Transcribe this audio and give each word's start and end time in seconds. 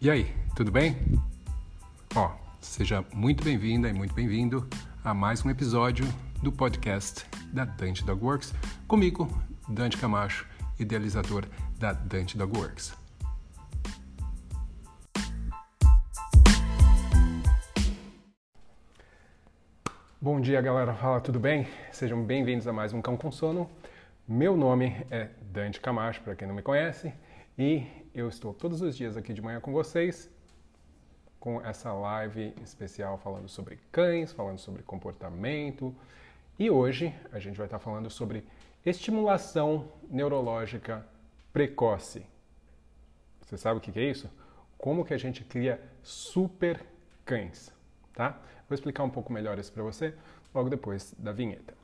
E 0.00 0.08
aí, 0.08 0.32
tudo 0.54 0.70
bem? 0.70 0.96
Ó, 2.14 2.30
seja 2.60 3.04
muito 3.12 3.42
bem-vinda 3.42 3.88
e 3.88 3.92
muito 3.92 4.14
bem-vindo 4.14 4.64
a 5.02 5.12
mais 5.12 5.44
um 5.44 5.50
episódio 5.50 6.04
do 6.40 6.52
podcast 6.52 7.26
da 7.52 7.64
Dante 7.64 8.04
Dog 8.04 8.24
Works, 8.24 8.54
comigo, 8.86 9.28
Dante 9.68 9.96
Camacho, 9.96 10.46
idealizador 10.78 11.46
da 11.80 11.92
Dante 11.92 12.38
Dog 12.38 12.56
Works. 12.56 12.96
Bom 20.20 20.40
dia, 20.40 20.60
galera. 20.60 20.94
Fala, 20.94 21.20
tudo 21.20 21.40
bem? 21.40 21.66
Sejam 21.90 22.22
bem-vindos 22.22 22.68
a 22.68 22.72
mais 22.72 22.92
um 22.92 23.02
Cão 23.02 23.16
com 23.16 23.32
Sono. 23.32 23.68
Meu 24.28 24.56
nome 24.56 24.94
é 25.10 25.30
Dante 25.50 25.80
Camacho, 25.80 26.20
para 26.20 26.36
quem 26.36 26.46
não 26.46 26.54
me 26.54 26.62
conhece, 26.62 27.12
e 27.58 27.84
eu 28.14 28.28
estou 28.28 28.54
todos 28.54 28.80
os 28.80 28.96
dias 28.96 29.16
aqui 29.16 29.34
de 29.34 29.42
manhã 29.42 29.60
com 29.60 29.72
vocês, 29.72 30.30
com 31.40 31.60
essa 31.60 31.92
live 31.92 32.54
especial 32.62 33.18
falando 33.18 33.48
sobre 33.48 33.80
cães, 33.90 34.30
falando 34.30 34.58
sobre 34.58 34.84
comportamento. 34.84 35.92
E 36.56 36.70
hoje 36.70 37.12
a 37.32 37.40
gente 37.40 37.56
vai 37.56 37.66
estar 37.66 37.80
falando 37.80 38.08
sobre 38.08 38.44
estimulação 38.86 39.88
neurológica 40.08 41.04
precoce. 41.52 42.24
Você 43.40 43.56
sabe 43.56 43.78
o 43.78 43.80
que 43.80 43.98
é 43.98 44.04
isso? 44.04 44.30
Como 44.76 45.04
que 45.04 45.12
a 45.12 45.18
gente 45.18 45.42
cria 45.42 45.82
super 46.00 46.80
cães, 47.24 47.72
tá? 48.14 48.40
Vou 48.68 48.74
explicar 48.74 49.02
um 49.02 49.10
pouco 49.10 49.32
melhor 49.32 49.58
isso 49.58 49.72
para 49.72 49.82
você 49.82 50.14
logo 50.54 50.70
depois 50.70 51.12
da 51.18 51.32
vinheta. 51.32 51.77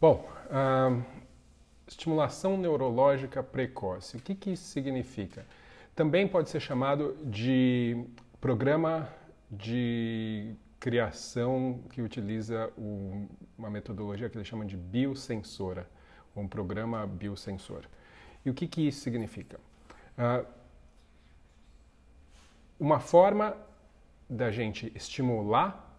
Bom, 0.00 0.26
estimulação 1.86 2.56
neurológica 2.56 3.42
precoce. 3.42 4.16
O 4.16 4.20
que, 4.20 4.34
que 4.34 4.52
isso 4.52 4.64
significa? 4.64 5.44
Também 5.94 6.26
pode 6.26 6.48
ser 6.48 6.58
chamado 6.58 7.18
de 7.22 8.02
programa 8.40 9.10
de 9.50 10.54
criação 10.78 11.82
que 11.90 12.00
utiliza 12.00 12.72
o, 12.78 13.28
uma 13.58 13.68
metodologia 13.68 14.30
que 14.30 14.38
eles 14.38 14.48
chamam 14.48 14.66
de 14.66 14.74
biosensora, 14.74 15.86
um 16.34 16.48
programa 16.48 17.06
biosensor. 17.06 17.84
E 18.42 18.48
o 18.48 18.54
que, 18.54 18.66
que 18.66 18.88
isso 18.88 19.00
significa? 19.00 19.60
Uh, 20.16 20.46
uma 22.78 23.00
forma 23.00 23.54
da 24.30 24.50
gente 24.50 24.90
estimular 24.94 25.94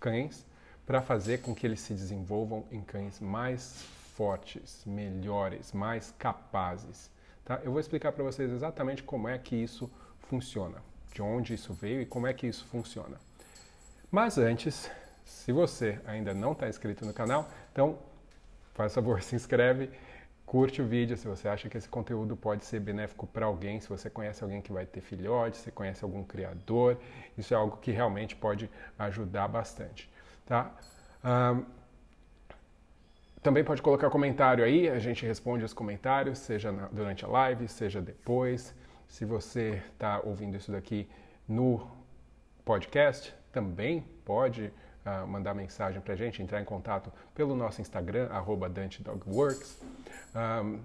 cães 0.00 0.46
para 0.86 1.00
fazer 1.00 1.38
com 1.38 1.54
que 1.54 1.66
eles 1.66 1.80
se 1.80 1.94
desenvolvam 1.94 2.64
em 2.70 2.80
cães 2.80 3.20
mais 3.20 3.84
fortes, 4.14 4.82
melhores, 4.86 5.72
mais 5.72 6.14
capazes. 6.18 7.10
Tá? 7.44 7.60
Eu 7.64 7.72
vou 7.72 7.80
explicar 7.80 8.12
para 8.12 8.22
vocês 8.22 8.50
exatamente 8.50 9.02
como 9.02 9.28
é 9.28 9.38
que 9.38 9.56
isso 9.56 9.90
funciona, 10.28 10.82
de 11.12 11.22
onde 11.22 11.54
isso 11.54 11.72
veio 11.72 12.00
e 12.00 12.06
como 12.06 12.26
é 12.26 12.32
que 12.32 12.46
isso 12.46 12.64
funciona. 12.66 13.18
Mas 14.10 14.38
antes, 14.38 14.90
se 15.24 15.52
você 15.52 16.00
ainda 16.06 16.32
não 16.32 16.52
está 16.52 16.68
inscrito 16.68 17.04
no 17.04 17.12
canal, 17.12 17.48
então 17.72 17.98
faz 18.74 18.94
favor, 18.94 19.20
se 19.22 19.34
inscreve, 19.34 19.90
curte 20.46 20.80
o 20.80 20.86
vídeo 20.86 21.16
se 21.16 21.26
você 21.26 21.48
acha 21.48 21.68
que 21.68 21.76
esse 21.76 21.88
conteúdo 21.88 22.36
pode 22.36 22.64
ser 22.64 22.78
benéfico 22.78 23.26
para 23.26 23.46
alguém, 23.46 23.80
se 23.80 23.88
você 23.88 24.08
conhece 24.08 24.44
alguém 24.44 24.60
que 24.60 24.72
vai 24.72 24.86
ter 24.86 25.00
filhote, 25.00 25.56
se 25.56 25.72
conhece 25.72 26.04
algum 26.04 26.22
criador, 26.22 26.98
isso 27.36 27.52
é 27.54 27.56
algo 27.56 27.78
que 27.78 27.90
realmente 27.90 28.36
pode 28.36 28.70
ajudar 28.98 29.48
bastante. 29.48 30.08
Tá? 30.46 30.72
Também 33.44 33.62
pode 33.62 33.82
colocar 33.82 34.08
comentário 34.08 34.64
aí, 34.64 34.88
a 34.88 34.98
gente 34.98 35.26
responde 35.26 35.62
os 35.62 35.74
comentários, 35.74 36.38
seja 36.38 36.72
na, 36.72 36.86
durante 36.86 37.26
a 37.26 37.28
live, 37.28 37.68
seja 37.68 38.00
depois. 38.00 38.74
Se 39.06 39.26
você 39.26 39.82
está 39.92 40.18
ouvindo 40.24 40.56
isso 40.56 40.72
daqui 40.72 41.06
no 41.46 41.86
podcast, 42.64 43.34
também 43.52 44.02
pode 44.24 44.72
uh, 45.04 45.26
mandar 45.26 45.52
mensagem 45.52 46.00
para 46.00 46.14
a 46.14 46.16
gente, 46.16 46.42
entrar 46.42 46.58
em 46.58 46.64
contato 46.64 47.12
pelo 47.34 47.54
nosso 47.54 47.82
Instagram, 47.82 48.30
DanteDogWorks, 48.70 49.78
um, 50.34 50.80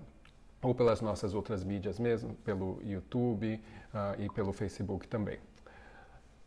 ou 0.62 0.76
pelas 0.76 1.00
nossas 1.00 1.34
outras 1.34 1.64
mídias 1.64 1.97
mesmo, 1.97 2.34
pelo 2.44 2.81
YouTube 2.84 3.56
uh, 3.94 4.22
e 4.22 4.30
pelo 4.31 4.52
Facebook 4.52 5.08
também. 5.08 5.40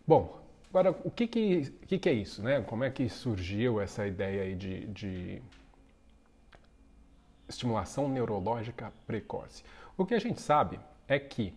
Bom, 0.07 0.42
Agora, 0.73 0.91
o 1.05 1.11
que, 1.11 1.27
que, 1.27 1.71
que, 1.87 1.99
que 1.99 2.09
é 2.09 2.15
isso? 2.15 2.43
Né? 2.43 2.63
Como 2.63 2.83
é 2.83 2.89
que 2.89 3.07
surgiu 3.07 3.79
essa 3.79 4.07
ideia 4.07 4.45
aí 4.45 4.55
de, 4.55 4.87
de 4.87 5.43
estimulação 7.47 8.09
neurológica 8.09 8.91
precoce? 9.07 9.63
O 9.99 10.07
que 10.07 10.15
a 10.15 10.19
gente 10.19 10.41
sabe 10.41 10.81
é 11.07 11.19
que 11.19 11.53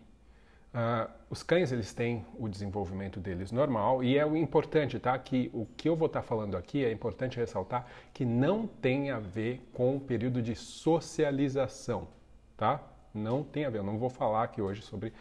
uh, 0.73 1.09
os 1.29 1.41
cães 1.43 1.71
eles 1.71 1.93
têm 1.93 2.25
o 2.37 2.49
desenvolvimento 2.49 3.21
deles 3.21 3.53
normal 3.53 4.03
e 4.03 4.17
é 4.17 4.25
o 4.25 4.35
importante, 4.35 4.99
tá? 4.99 5.17
Que 5.17 5.49
o 5.53 5.65
que 5.77 5.87
eu 5.87 5.95
vou 5.95 6.07
estar 6.07 6.21
tá 6.21 6.27
falando 6.27 6.57
aqui 6.57 6.83
é 6.83 6.91
importante 6.91 7.37
ressaltar 7.37 7.87
que 8.13 8.25
não 8.25 8.67
tem 8.67 9.11
a 9.11 9.19
ver 9.19 9.65
com 9.71 9.95
o 9.95 9.99
período 9.99 10.41
de 10.41 10.57
socialização, 10.57 12.09
tá? 12.57 12.83
Não 13.13 13.45
tem 13.45 13.63
a 13.63 13.69
ver. 13.69 13.77
Eu 13.77 13.83
não 13.85 13.97
vou 13.97 14.09
falar 14.09 14.43
aqui 14.43 14.61
hoje 14.61 14.81
sobre 14.81 15.13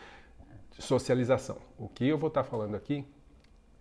socialização. 0.80 1.58
O 1.78 1.88
que 1.88 2.08
eu 2.08 2.18
vou 2.18 2.26
estar 2.26 2.42
tá 2.42 2.50
falando 2.50 2.74
aqui 2.74 3.06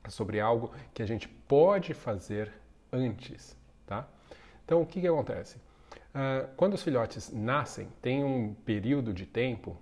sobre 0.09 0.39
algo 0.39 0.71
que 0.93 1.01
a 1.01 1.05
gente 1.05 1.27
pode 1.27 1.93
fazer 1.93 2.51
antes, 2.91 3.57
tá? 3.85 4.07
Então, 4.65 4.81
o 4.81 4.85
que, 4.85 5.01
que 5.01 5.07
acontece? 5.07 5.57
Uh, 6.13 6.47
quando 6.55 6.73
os 6.73 6.83
filhotes 6.83 7.31
nascem, 7.31 7.87
tem 8.01 8.23
um 8.23 8.53
período 8.53 9.13
de 9.13 9.25
tempo, 9.25 9.77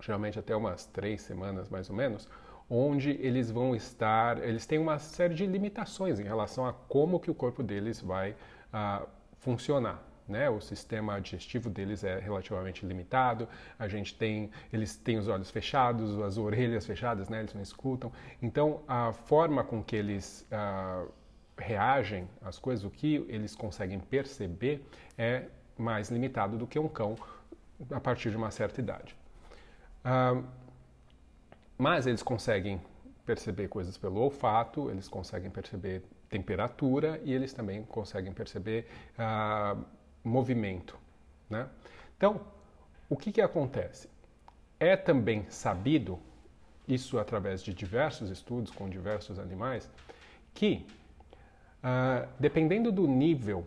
geralmente 0.00 0.38
até 0.38 0.54
umas 0.54 0.86
três 0.86 1.22
semanas 1.22 1.68
mais 1.68 1.90
ou 1.90 1.96
menos, 1.96 2.28
onde 2.70 3.10
eles 3.10 3.50
vão 3.50 3.74
estar, 3.74 4.42
eles 4.42 4.66
têm 4.66 4.78
uma 4.78 4.98
série 4.98 5.34
de 5.34 5.44
limitações 5.44 6.18
em 6.18 6.24
relação 6.24 6.66
a 6.66 6.72
como 6.72 7.20
que 7.20 7.30
o 7.30 7.34
corpo 7.34 7.62
deles 7.62 8.00
vai 8.00 8.32
uh, 8.32 9.06
funcionar, 9.38 10.02
né? 10.28 10.48
O 10.48 10.60
sistema 10.60 11.20
digestivo 11.20 11.70
deles 11.70 12.04
é 12.04 12.18
relativamente 12.18 12.86
limitado. 12.86 13.48
A 13.78 13.88
gente 13.88 14.14
tem, 14.14 14.50
eles 14.72 14.96
têm 14.96 15.18
os 15.18 15.28
olhos 15.28 15.50
fechados, 15.50 16.18
as 16.20 16.38
orelhas 16.38 16.86
fechadas, 16.86 17.28
né? 17.28 17.40
Eles 17.40 17.54
não 17.54 17.62
escutam. 17.62 18.12
Então, 18.40 18.82
a 18.86 19.12
forma 19.12 19.64
com 19.64 19.82
que 19.82 19.96
eles 19.96 20.46
uh, 20.50 21.10
reagem 21.56 22.28
às 22.40 22.58
coisas, 22.58 22.84
o 22.84 22.90
que 22.90 23.24
eles 23.28 23.54
conseguem 23.54 23.98
perceber 23.98 24.84
é 25.16 25.44
mais 25.76 26.10
limitado 26.10 26.56
do 26.56 26.66
que 26.66 26.78
um 26.78 26.88
cão 26.88 27.16
a 27.90 28.00
partir 28.00 28.30
de 28.30 28.36
uma 28.36 28.50
certa 28.50 28.80
idade. 28.80 29.16
Uh, 30.04 30.44
mas 31.78 32.06
eles 32.06 32.22
conseguem 32.22 32.80
perceber 33.24 33.68
coisas 33.68 33.96
pelo 33.96 34.20
olfato, 34.20 34.90
eles 34.90 35.08
conseguem 35.08 35.50
perceber 35.50 36.02
temperatura 36.28 37.20
e 37.24 37.32
eles 37.32 37.52
também 37.52 37.82
conseguem 37.84 38.32
perceber 38.32 38.86
uh, 39.18 39.84
movimento. 40.24 40.98
Né? 41.48 41.68
Então, 42.16 42.40
o 43.08 43.16
que, 43.16 43.32
que 43.32 43.40
acontece? 43.40 44.08
É 44.78 44.96
também 44.96 45.46
sabido, 45.48 46.18
isso 46.86 47.18
através 47.18 47.62
de 47.62 47.72
diversos 47.72 48.30
estudos 48.30 48.72
com 48.72 48.88
diversos 48.88 49.38
animais, 49.38 49.90
que 50.54 50.86
uh, 51.82 52.28
dependendo 52.38 52.90
do 52.90 53.06
nível 53.06 53.66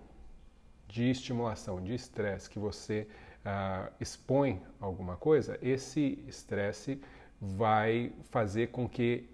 de 0.88 1.10
estimulação, 1.10 1.82
de 1.82 1.94
estresse 1.94 2.50
que 2.50 2.60
você 2.60 3.08
uh, 3.46 3.92
expõe 4.00 4.62
alguma 4.80 5.16
coisa, 5.16 5.58
esse 5.62 6.24
estresse 6.28 7.02
vai 7.40 8.14
fazer 8.30 8.68
com 8.68 8.88
que 8.88 9.30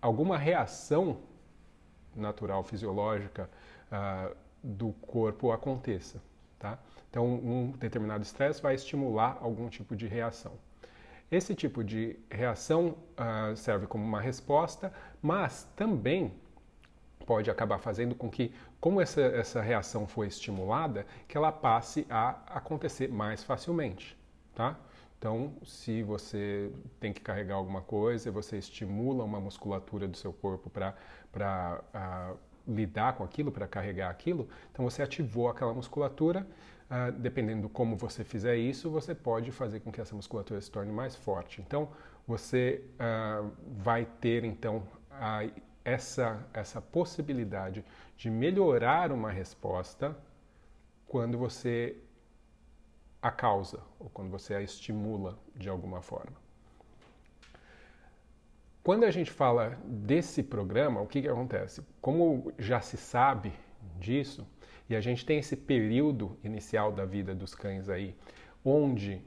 alguma 0.00 0.36
reação 0.36 1.18
natural, 2.14 2.62
fisiológica 2.64 3.48
uh, 3.90 4.36
do 4.62 4.92
corpo 4.92 5.52
aconteça. 5.52 6.20
Tá? 6.58 6.78
Então, 7.10 7.26
um 7.26 7.72
determinado 7.72 8.22
estresse 8.22 8.62
vai 8.62 8.74
estimular 8.74 9.38
algum 9.40 9.68
tipo 9.68 9.94
de 9.94 10.06
reação. 10.06 10.52
Esse 11.30 11.54
tipo 11.54 11.82
de 11.82 12.18
reação 12.30 12.96
uh, 13.18 13.56
serve 13.56 13.86
como 13.86 14.04
uma 14.04 14.20
resposta, 14.20 14.92
mas 15.20 15.68
também 15.74 16.32
pode 17.26 17.50
acabar 17.50 17.78
fazendo 17.78 18.14
com 18.14 18.30
que, 18.30 18.54
como 18.80 19.00
essa, 19.00 19.20
essa 19.20 19.60
reação 19.60 20.06
foi 20.06 20.28
estimulada, 20.28 21.04
que 21.26 21.36
ela 21.36 21.50
passe 21.50 22.06
a 22.08 22.38
acontecer 22.46 23.08
mais 23.08 23.42
facilmente. 23.42 24.16
Tá? 24.54 24.78
Então, 25.18 25.54
se 25.64 26.02
você 26.02 26.70
tem 27.00 27.12
que 27.12 27.20
carregar 27.20 27.56
alguma 27.56 27.82
coisa, 27.82 28.30
você 28.30 28.58
estimula 28.58 29.24
uma 29.24 29.40
musculatura 29.40 30.06
do 30.06 30.16
seu 30.16 30.32
corpo 30.32 30.70
para 30.70 30.94
lidar 32.66 33.14
com 33.14 33.24
aquilo, 33.24 33.52
para 33.52 33.66
carregar 33.66 34.10
aquilo, 34.10 34.48
então 34.72 34.84
você 34.84 35.02
ativou 35.02 35.48
aquela 35.48 35.72
musculatura. 35.72 36.46
Uh, 36.88 37.10
dependendo 37.18 37.68
como 37.68 37.96
você 37.96 38.22
fizer 38.22 38.56
isso, 38.56 38.88
você 38.88 39.12
pode 39.12 39.50
fazer 39.50 39.80
com 39.80 39.90
que 39.90 40.00
essa 40.00 40.14
musculatura 40.14 40.60
se 40.60 40.70
torne 40.70 40.92
mais 40.92 41.16
forte. 41.16 41.60
Então, 41.60 41.88
você 42.24 42.84
uh, 42.94 43.50
vai 43.76 44.04
ter 44.20 44.44
então 44.44 44.84
a 45.10 45.42
essa, 45.84 46.44
essa 46.52 46.80
possibilidade 46.80 47.84
de 48.16 48.28
melhorar 48.28 49.12
uma 49.12 49.30
resposta 49.30 50.16
quando 51.06 51.38
você 51.38 51.96
a 53.22 53.30
causa 53.30 53.80
ou 53.98 54.10
quando 54.10 54.30
você 54.30 54.54
a 54.54 54.60
estimula 54.60 55.38
de 55.54 55.68
alguma 55.68 56.02
forma. 56.02 56.45
Quando 58.86 59.02
a 59.02 59.10
gente 59.10 59.32
fala 59.32 59.76
desse 59.84 60.44
programa, 60.44 61.00
o 61.00 61.08
que, 61.08 61.20
que 61.20 61.26
acontece? 61.26 61.82
Como 62.00 62.52
já 62.56 62.80
se 62.80 62.96
sabe 62.96 63.52
disso, 63.98 64.46
e 64.88 64.94
a 64.94 65.00
gente 65.00 65.26
tem 65.26 65.40
esse 65.40 65.56
período 65.56 66.38
inicial 66.44 66.92
da 66.92 67.04
vida 67.04 67.34
dos 67.34 67.52
cães 67.52 67.88
aí, 67.88 68.14
onde 68.64 69.20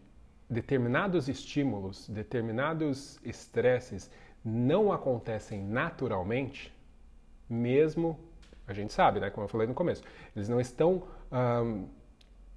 determinados 0.49 1.27
estímulos, 1.27 2.07
determinados 2.07 3.19
estresses 3.21 4.09
não 4.45 4.93
acontecem 4.93 5.61
naturalmente, 5.61 6.73
mesmo, 7.49 8.17
a 8.65 8.71
gente 8.71 8.93
sabe, 8.93 9.19
né, 9.19 9.29
como 9.29 9.43
eu 9.43 9.49
falei 9.49 9.67
no 9.67 9.73
começo, 9.73 10.01
eles 10.33 10.47
não 10.47 10.61
estão 10.61 11.03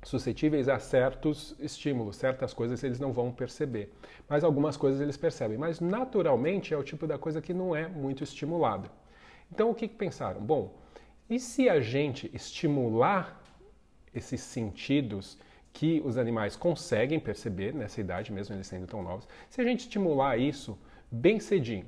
suscetíveis 0.03 0.69
a 0.69 0.79
certos 0.79 1.55
estímulos, 1.61 2.17
certas 2.17 2.53
coisas 2.53 2.83
eles 2.83 2.99
não 2.99 3.13
vão 3.13 3.31
perceber. 3.31 3.93
Mas 4.29 4.43
algumas 4.43 4.77
coisas 4.77 5.01
eles 5.01 5.17
percebem. 5.17 5.57
Mas 5.57 5.81
naturalmente 5.81 6.75
é 6.75 6.77
o 6.77 6.83
tipo 6.83 7.07
da 7.07 7.19
coisa 7.19 7.41
que 7.41 7.55
não 7.55 7.75
é 7.75 7.87
muito 7.89 8.25
estimulada. 8.25 8.91
Então 9.51 9.71
o 9.71 9.75
que, 9.75 9.87
que 9.87 9.95
pensaram? 9.95 10.41
Bom, 10.41 10.75
e 11.29 11.39
se 11.39 11.69
a 11.69 11.81
gente 11.81 12.31
estimular 12.35 13.41
esses 14.15 14.41
sentidos 14.41 15.39
que 15.73 16.03
os 16.05 16.19
animais 16.19 16.57
conseguem 16.57 17.19
perceber 17.19 17.73
nessa 17.75 18.01
idade, 18.01 18.33
mesmo 18.33 18.55
eles 18.55 18.67
sendo 18.67 18.87
tão 18.87 19.03
novos, 19.03 19.27
se 19.49 19.61
a 19.61 19.65
gente 19.65 19.81
estimular 19.81 20.37
isso 20.37 20.79
bem 21.11 21.41
cedinho, 21.41 21.87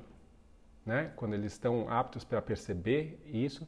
né, 0.85 1.11
quando 1.15 1.33
eles 1.33 1.51
estão 1.53 1.89
aptos 1.89 2.23
para 2.23 2.41
perceber 2.41 3.19
isso, 3.25 3.67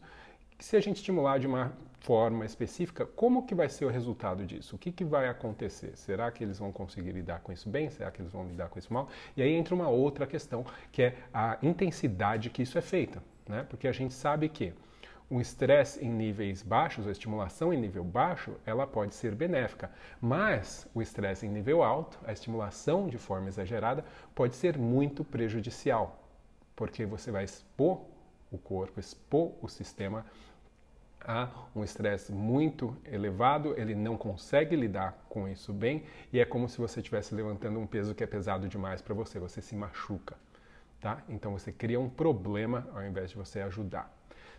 se 0.60 0.76
a 0.76 0.80
gente 0.80 0.98
estimular 0.98 1.40
de 1.40 1.48
uma 1.48 1.72
forma 2.00 2.46
específica, 2.46 3.06
como 3.06 3.46
que 3.46 3.54
vai 3.54 3.70
ser 3.70 3.86
o 3.86 3.90
resultado 3.90 4.46
disso? 4.46 4.76
O 4.76 4.80
que, 4.80 4.92
que 4.92 5.04
vai 5.04 5.28
acontecer? 5.28 5.96
Será 5.96 6.32
que 6.32 6.44
eles 6.44 6.60
vão 6.60 6.72
conseguir 6.72 7.12
lidar 7.12 7.42
com 7.42 7.52
isso 7.52 7.70
bem? 7.70 7.90
Será 7.90 8.10
que 8.12 8.22
eles 8.22 8.32
vão 8.32 8.48
lidar 8.48 8.70
com 8.70 8.80
isso 8.80 8.94
mal? 8.94 9.10
E 9.36 9.42
aí 9.42 9.52
entra 9.52 9.76
uma 9.76 9.90
outra 9.90 10.26
questão, 10.26 10.66
que 10.92 11.02
é 11.04 11.16
a 11.34 11.58
intensidade 11.62 12.50
que 12.50 12.62
isso 12.62 12.78
é 12.78 12.82
feita, 12.82 13.22
né? 13.48 13.66
Porque 13.70 13.88
a 13.88 13.92
gente 13.92 14.14
sabe 14.14 14.50
que 14.50 14.74
o 15.30 15.42
estresse 15.42 16.04
em 16.04 16.10
níveis 16.10 16.64
baixos, 16.64 17.06
a 17.06 17.12
estimulação 17.12 17.74
em 17.74 17.78
nível 17.78 18.04
baixo, 18.04 18.54
ela 18.66 18.88
pode 18.88 19.14
ser 19.14 19.36
benéfica, 19.36 19.92
mas 20.22 20.88
o 20.94 21.02
estresse 21.02 21.46
em 21.46 21.50
nível 21.50 21.84
alto, 21.84 22.18
a 22.26 22.32
estimulação 22.32 23.10
de 23.10 23.18
forma 23.18 23.50
exagerada, 23.50 24.06
pode 24.34 24.56
ser 24.56 24.78
muito 24.78 25.26
prejudicial, 25.26 26.24
porque 26.76 27.06
você 27.06 27.30
vai 27.30 27.44
expor 27.44 28.00
o 28.52 28.58
corpo, 28.58 29.00
expor 29.00 29.54
o 29.62 29.68
sistema 29.68 30.26
a 31.22 31.50
um 31.76 31.84
estresse 31.84 32.32
muito 32.32 32.96
elevado, 33.06 33.74
ele 33.78 33.94
não 33.94 34.16
consegue 34.16 34.76
lidar 34.76 35.26
com 35.28 35.48
isso 35.48 35.74
bem 35.74 36.04
e 36.32 36.40
é 36.40 36.46
como 36.46 36.70
se 36.70 36.78
você 36.78 37.00
estivesse 37.00 37.36
levantando 37.36 37.80
um 37.80 37.88
peso 37.88 38.16
que 38.16 38.24
é 38.24 38.28
pesado 38.28 38.68
demais 38.68 39.02
para 39.02 39.14
você, 39.14 39.40
você 39.40 39.62
se 39.62 39.76
machuca, 39.76 40.36
tá? 41.02 41.22
Então 41.28 41.52
você 41.52 41.72
cria 41.72 42.00
um 42.00 42.10
problema 42.10 42.88
ao 42.94 43.04
invés 43.04 43.32
de 43.32 43.36
você 43.36 43.60
ajudar. 43.62 44.14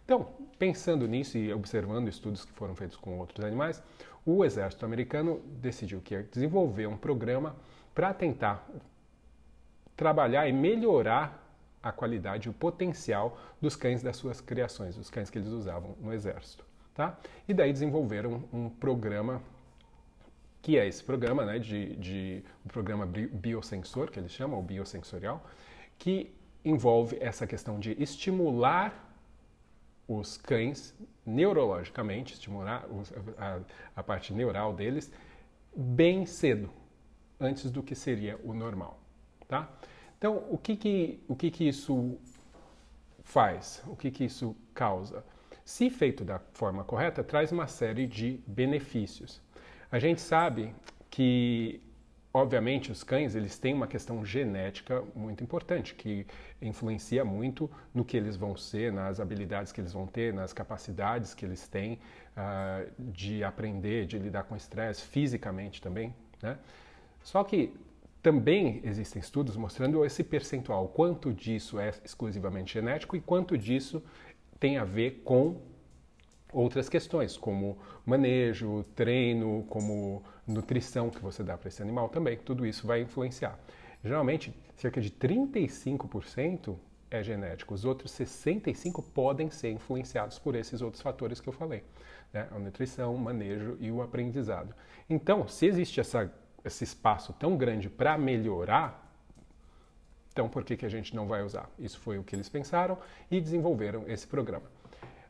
Então, 0.05 0.27
pensando 0.59 1.07
nisso 1.07 1.37
e 1.37 1.53
observando 1.53 2.09
estudos 2.09 2.45
que 2.45 2.53
foram 2.53 2.75
feitos 2.75 2.97
com 2.97 3.19
outros 3.19 3.45
animais, 3.45 3.83
o 4.25 4.45
exército 4.45 4.85
americano 4.85 5.41
decidiu 5.61 6.01
que 6.01 6.15
ia 6.15 6.23
desenvolver 6.23 6.87
um 6.87 6.97
programa 6.97 7.55
para 7.95 8.13
tentar 8.15 8.67
trabalhar 9.97 10.49
e 10.49 10.53
melhorar 10.53 11.48
a 11.83 11.93
qualidade 11.93 12.49
e 12.49 12.51
o 12.51 12.55
potencial 12.55 13.39
dos 13.61 13.77
cães 13.77 14.03
das 14.03 14.17
suas 14.17 14.41
criações, 14.41 14.97
os 14.97 15.11
cães 15.11 15.31
que 15.31 15.39
eles 15.39 15.49
usavam 15.49 15.97
no 16.01 16.13
exército. 16.13 16.65
Tá? 16.95 17.17
E 17.47 17.55
daí 17.55 17.73
desenvolveram 17.73 18.43
um 18.53 18.69
programa 18.69 19.41
que 20.61 20.77
é 20.77 20.87
esse 20.87 21.03
programa, 21.03 21.45
né, 21.45 21.59
de, 21.59 21.95
de 21.97 22.45
o 22.65 22.69
programa 22.69 23.07
biosensor, 23.07 24.11
que 24.11 24.19
eles 24.19 24.33
chamam, 24.33 24.59
o 24.59 24.63
biosensorial, 24.63 25.47
que 25.97 26.35
envolve 26.65 27.17
essa 27.21 27.47
questão 27.47 27.79
de 27.79 27.93
estimular 28.03 29.09
os 30.07 30.37
cães 30.37 30.95
neurologicamente, 31.25 32.35
estimular 32.35 32.85
a, 33.37 33.61
a 33.95 34.03
parte 34.03 34.33
neural 34.33 34.73
deles 34.73 35.13
bem 35.77 36.27
cedo, 36.27 36.71
antes 37.39 37.71
do 37.71 37.83
que 37.83 37.95
seria 37.95 38.39
o 38.43 38.53
normal, 38.53 38.99
tá? 39.47 39.71
Então, 40.19 40.45
o 40.51 40.59
que 40.59 40.77
que, 40.77 41.21
o 41.29 41.37
que, 41.37 41.51
que 41.51 41.69
isso 41.69 42.19
faz? 43.23 43.83
O 43.87 43.95
que, 43.95 44.11
que 44.11 44.25
isso 44.25 44.55
causa? 44.75 45.25
Se 45.65 45.89
feito 45.89 46.25
da 46.25 46.41
forma 46.55 46.83
correta, 46.83 47.23
traz 47.23 47.53
uma 47.53 47.69
série 47.69 48.07
de 48.07 48.41
benefícios. 48.47 49.41
A 49.93 49.99
gente 50.01 50.21
sabe 50.21 50.75
que, 51.09 51.81
obviamente, 52.35 52.91
os 52.91 53.05
cães 53.05 53.37
eles 53.37 53.59
têm 53.59 53.75
uma 53.75 53.87
questão 53.87 54.25
genética 54.25 55.05
muito 55.15 55.45
importante, 55.45 55.95
que 55.95 56.27
influencia 56.61 57.25
muito 57.25 57.71
no 57.95 58.05
que 58.05 58.17
eles 58.17 58.37
vão 58.37 58.57
ser, 58.57 58.93
nas 58.93 59.21
habilidades 59.21 59.71
que 59.71 59.81
eles 59.81 59.93
vão 59.93 60.07
ter, 60.07 60.35
nas 60.35 60.53
capacidades 60.53 61.33
que 61.33 61.45
eles 61.45 61.69
têm 61.69 62.01
uh, 62.37 62.91
de 62.99 63.45
aprender, 63.45 64.07
de 64.07 64.19
lidar 64.19 64.45
com 64.45 64.57
estresse, 64.57 65.03
fisicamente 65.03 65.81
também. 65.81 66.13
Né? 66.43 66.59
Só 67.23 67.45
que 67.45 67.73
também 68.23 68.81
existem 68.85 69.21
estudos 69.21 69.57
mostrando 69.57 70.05
esse 70.05 70.25
percentual, 70.25 70.89
quanto 70.89 71.33
disso 71.33 71.79
é 71.79 71.93
exclusivamente 72.05 72.75
genético 72.75 73.17
e 73.17 73.21
quanto 73.21 73.57
disso 73.57 74.03
tem 74.59 74.77
a 74.77 74.85
ver 74.85 75.23
com 75.25 75.61
outras 76.53 76.89
questões, 76.89 77.37
como 77.37 77.79
manejo, 78.05 78.85
treino, 78.95 79.65
como 79.69 80.23
nutrição 80.47 81.11
que 81.11 81.21
você 81.21 81.43
dá 81.43 81.57
para 81.57 81.69
esse 81.69 81.83
animal 81.83 82.09
também. 82.09 82.37
Tudo 82.39 82.67
isso 82.67 82.87
vai 82.87 83.03
influenciar. 83.03 83.59
Geralmente, 84.03 84.55
cerca 84.77 85.01
de 85.01 85.11
35% 85.11 86.77
é 87.11 87.23
genético, 87.23 87.73
os 87.73 87.85
outros 87.85 88.13
65% 88.13 89.03
podem 89.15 89.51
ser 89.51 89.71
influenciados 89.71 90.39
por 90.39 90.55
esses 90.55 90.83
outros 90.83 91.03
fatores 91.03 91.41
que 91.41 91.49
eu 91.49 91.53
falei: 91.53 91.83
né? 92.33 92.49
a 92.51 92.59
nutrição, 92.59 93.15
o 93.15 93.19
manejo 93.19 93.77
e 93.81 93.91
o 93.91 94.03
aprendizado. 94.03 94.75
Então, 95.09 95.49
se 95.49 95.67
existe 95.67 96.01
essa 96.01 96.31
esse 96.69 96.85
espaço 96.85 97.33
tão 97.33 97.57
grande 97.57 97.91
para 97.91 98.17
melhorar, 98.17 99.05
então 100.33 100.49
por 100.49 100.63
que, 100.63 100.77
que 100.77 100.87
a 100.87 100.89
gente 100.89 101.17
não 101.17 101.27
vai 101.27 101.43
usar? 101.43 101.69
Isso 101.79 101.99
foi 101.99 102.17
o 102.19 102.23
que 102.23 102.37
eles 102.37 102.49
pensaram 102.49 102.97
e 103.29 103.41
desenvolveram 103.41 104.05
esse 104.07 104.27
programa. 104.27 104.79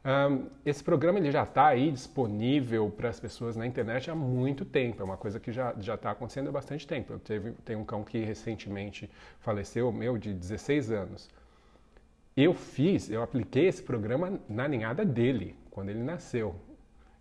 Um, 0.05 0.47
esse 0.65 0.83
programa 0.83 1.19
ele 1.19 1.31
já 1.31 1.43
está 1.43 1.67
aí 1.67 1.91
disponível 1.91 2.91
para 2.91 3.09
as 3.09 3.19
pessoas 3.19 3.57
na 3.57 3.67
internet 3.67 4.11
há 4.11 4.15
muito 4.15 4.65
tempo, 4.65 5.03
é 5.03 5.05
uma 5.05 5.17
coisa 5.17 5.41
que 5.41 5.51
já 5.51 5.73
está 5.77 6.11
acontecendo 6.11 6.49
há 6.49 6.53
bastante 6.53 6.87
tempo. 6.87 7.13
Eu 7.13 7.19
teve, 7.19 7.53
tenho 7.65 7.81
um 7.81 7.85
cão 7.85 8.05
que 8.05 8.19
recentemente 8.19 9.11
faleceu, 9.41 9.91
meu, 9.91 10.17
de 10.17 10.33
16 10.33 10.93
anos. 10.93 11.29
Eu 12.37 12.55
fiz, 12.55 13.11
eu 13.11 13.23
apliquei 13.23 13.67
esse 13.67 13.83
programa 13.83 14.39
na 14.49 14.69
ninhada 14.69 15.05
dele, 15.05 15.57
quando 15.71 15.89
ele 15.89 16.03
nasceu. 16.03 16.55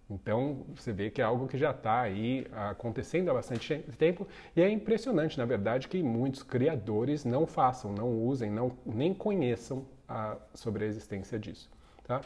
Então, 0.09 0.65
você 0.73 0.93
vê 0.93 1.09
que 1.09 1.21
é 1.21 1.23
algo 1.23 1.47
que 1.47 1.57
já 1.57 1.71
está 1.71 1.99
aí 2.01 2.47
acontecendo 2.51 3.29
há 3.29 3.33
bastante 3.33 3.83
tempo 3.97 4.25
e 4.55 4.61
é 4.61 4.69
impressionante, 4.69 5.37
na 5.37 5.45
verdade, 5.45 5.87
que 5.87 6.01
muitos 6.01 6.43
criadores 6.43 7.25
não 7.25 7.45
façam, 7.45 7.91
não 7.91 8.09
usem, 8.09 8.49
não, 8.49 8.71
nem 8.85 9.13
conheçam 9.13 9.85
a, 10.07 10.37
sobre 10.53 10.85
a 10.85 10.87
existência 10.87 11.37
disso. 11.37 11.69
Tá? 12.05 12.21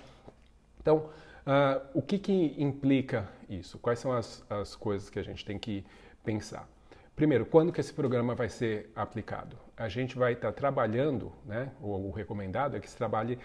Então, 0.79 1.09
uh, 1.47 1.81
o 1.93 2.01
que, 2.03 2.19
que 2.19 2.55
implica 2.57 3.27
isso? 3.49 3.79
Quais 3.79 3.97
são 3.97 4.11
as, 4.11 4.43
as 4.47 4.75
coisas 4.75 5.09
que 5.09 5.17
a 5.17 5.23
gente 5.23 5.43
tem 5.43 5.57
que 5.57 5.83
pensar? 6.23 6.67
Primeiro, 7.15 7.45
quando 7.45 7.71
que 7.71 7.81
esse 7.81 7.93
programa 7.93 8.35
vai 8.35 8.49
ser 8.49 8.91
aplicado? 8.95 9.57
A 9.81 9.89
gente 9.89 10.15
vai 10.15 10.33
estar 10.33 10.51
trabalhando, 10.51 11.31
né, 11.43 11.71
ou 11.81 12.07
o 12.07 12.11
recomendado 12.11 12.77
é 12.77 12.79
que 12.79 12.87
se 12.87 12.95
trabalhe 12.95 13.39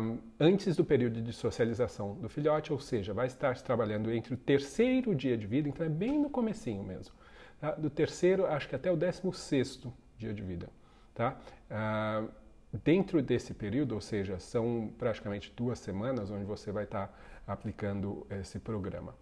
um, 0.00 0.18
antes 0.40 0.74
do 0.74 0.82
período 0.82 1.20
de 1.20 1.30
socialização 1.30 2.14
do 2.14 2.26
filhote, 2.26 2.72
ou 2.72 2.80
seja, 2.80 3.12
vai 3.12 3.26
estar 3.26 3.54
trabalhando 3.60 4.10
entre 4.10 4.32
o 4.32 4.36
terceiro 4.36 5.14
dia 5.14 5.36
de 5.36 5.46
vida, 5.46 5.68
então 5.68 5.84
é 5.84 5.88
bem 5.90 6.18
no 6.18 6.30
comecinho 6.30 6.82
mesmo, 6.82 7.14
tá? 7.60 7.72
do 7.72 7.90
terceiro, 7.90 8.46
acho 8.46 8.66
que 8.66 8.74
até 8.74 8.90
o 8.90 8.96
décimo 8.96 9.30
sexto 9.30 9.92
dia 10.16 10.32
de 10.32 10.42
vida. 10.42 10.70
Tá? 11.14 11.36
Uh, 11.70 12.30
dentro 12.82 13.20
desse 13.20 13.52
período, 13.52 13.94
ou 13.94 14.00
seja, 14.00 14.38
são 14.38 14.90
praticamente 14.96 15.52
duas 15.54 15.78
semanas 15.78 16.30
onde 16.30 16.44
você 16.44 16.72
vai 16.72 16.84
estar 16.84 17.14
aplicando 17.46 18.26
esse 18.30 18.58
programa 18.58 19.14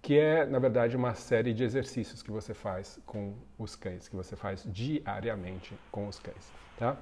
que 0.00 0.18
é, 0.18 0.46
na 0.46 0.58
verdade, 0.58 0.96
uma 0.96 1.14
série 1.14 1.52
de 1.52 1.64
exercícios 1.64 2.22
que 2.22 2.30
você 2.30 2.54
faz 2.54 3.00
com 3.04 3.34
os 3.58 3.74
cães, 3.74 4.08
que 4.08 4.16
você 4.16 4.36
faz 4.36 4.64
diariamente 4.66 5.74
com 5.90 6.08
os 6.08 6.18
cães, 6.18 6.52
tá? 6.78 6.96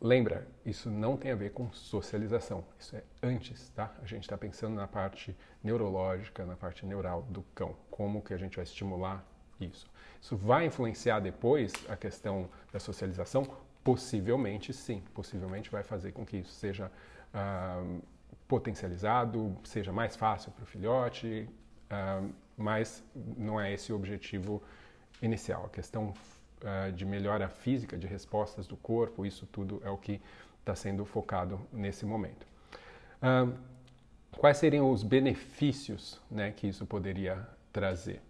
Lembra, 0.00 0.46
isso 0.64 0.90
não 0.90 1.16
tem 1.16 1.30
a 1.30 1.34
ver 1.34 1.52
com 1.52 1.72
socialização, 1.72 2.64
isso 2.78 2.96
é 2.96 3.02
antes, 3.22 3.70
tá? 3.70 3.94
A 4.02 4.06
gente 4.06 4.22
está 4.22 4.36
pensando 4.36 4.74
na 4.74 4.86
parte 4.86 5.34
neurológica, 5.62 6.44
na 6.44 6.56
parte 6.56 6.84
neural 6.84 7.22
do 7.22 7.42
cão, 7.54 7.74
como 7.90 8.22
que 8.22 8.34
a 8.34 8.36
gente 8.36 8.56
vai 8.56 8.64
estimular 8.64 9.24
isso. 9.58 9.86
Isso 10.20 10.36
vai 10.36 10.66
influenciar 10.66 11.20
depois 11.20 11.72
a 11.88 11.96
questão 11.96 12.48
da 12.72 12.78
socialização? 12.78 13.46
possivelmente 13.86 14.72
sim, 14.72 15.00
possivelmente 15.14 15.70
vai 15.70 15.84
fazer 15.84 16.10
com 16.10 16.26
que 16.26 16.38
isso 16.38 16.50
seja 16.50 16.90
uh, 17.32 18.02
potencializado, 18.48 19.56
seja 19.64 19.92
mais 19.92 20.16
fácil 20.16 20.52
para 20.52 20.62
o 20.62 20.66
filhote, 20.66 21.48
uh, 21.90 22.30
mas 22.56 23.04
não 23.36 23.60
é 23.60 23.72
esse 23.72 23.92
o 23.92 23.96
objetivo 23.96 24.62
inicial. 25.20 25.66
A 25.66 25.68
questão 25.68 26.14
uh, 26.62 26.92
de 26.92 27.04
melhora 27.04 27.48
física, 27.48 27.96
de 27.96 28.06
respostas 28.06 28.66
do 28.66 28.76
corpo, 28.76 29.26
isso 29.26 29.46
tudo 29.46 29.80
é 29.84 29.90
o 29.90 29.96
que 29.96 30.20
está 30.60 30.74
sendo 30.74 31.04
focado 31.04 31.60
nesse 31.72 32.04
momento. 32.04 32.44
quais 34.32 34.56
seriam 34.58 34.90
os 34.90 35.04
benefícios 35.04 36.20
né, 36.28 36.50
que 36.50 36.66
isso 36.66 36.84
poderia 36.84 37.46
trazer? 37.72 38.20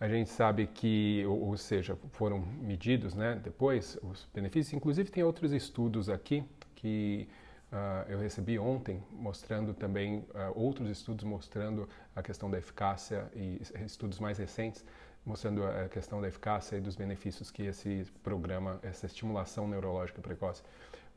A 0.00 0.08
gente 0.08 0.30
sabe 0.30 0.68
que, 0.68 1.24
ou, 1.26 1.48
ou 1.48 1.56
seja, 1.56 1.98
foram 2.12 2.38
medidos 2.38 3.14
né, 3.14 3.40
depois 3.42 3.98
os 4.02 4.28
benefícios. 4.32 4.72
Inclusive, 4.72 5.10
tem 5.10 5.24
outros 5.24 5.52
estudos 5.52 6.08
aqui 6.08 6.44
que 6.76 7.28
uh, 7.72 8.08
eu 8.08 8.18
recebi 8.18 8.58
ontem, 8.58 9.02
mostrando 9.10 9.74
também 9.74 10.18
uh, 10.18 10.52
outros 10.54 10.88
estudos 10.90 11.24
mostrando 11.24 11.88
a 12.14 12.22
questão 12.22 12.50
da 12.50 12.58
eficácia 12.58 13.30
e 13.34 13.60
estudos 13.84 14.18
mais 14.18 14.38
recentes 14.38 14.84
mostrando 15.28 15.62
a 15.62 15.88
questão 15.88 16.22
da 16.22 16.28
eficácia 16.28 16.76
e 16.76 16.80
dos 16.80 16.96
benefícios 16.96 17.50
que 17.50 17.62
esse 17.64 18.06
programa, 18.22 18.80
essa 18.82 19.04
estimulação 19.04 19.68
neurológica 19.68 20.22
precoce 20.22 20.62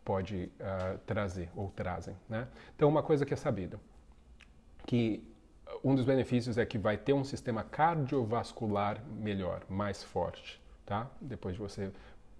pode 0.04 0.52
uh, 0.60 0.98
trazer 1.06 1.50
ou 1.56 1.70
trazem. 1.70 2.16
Né? 2.28 2.46
Então, 2.76 2.90
uma 2.90 3.02
coisa 3.02 3.26
que 3.26 3.34
é 3.34 3.38
sabida, 3.38 3.80
que 4.86 5.24
um 5.84 5.96
dos 5.96 6.04
benefícios 6.04 6.58
é 6.58 6.66
que 6.66 6.78
vai 6.78 6.98
ter 6.98 7.14
um 7.14 7.24
sistema 7.24 7.64
cardiovascular 7.64 9.02
melhor, 9.06 9.64
mais 9.70 10.04
forte, 10.04 10.62
tá? 10.86 11.10
Depois 11.22 11.56
de 11.56 11.62
você, 11.62 11.92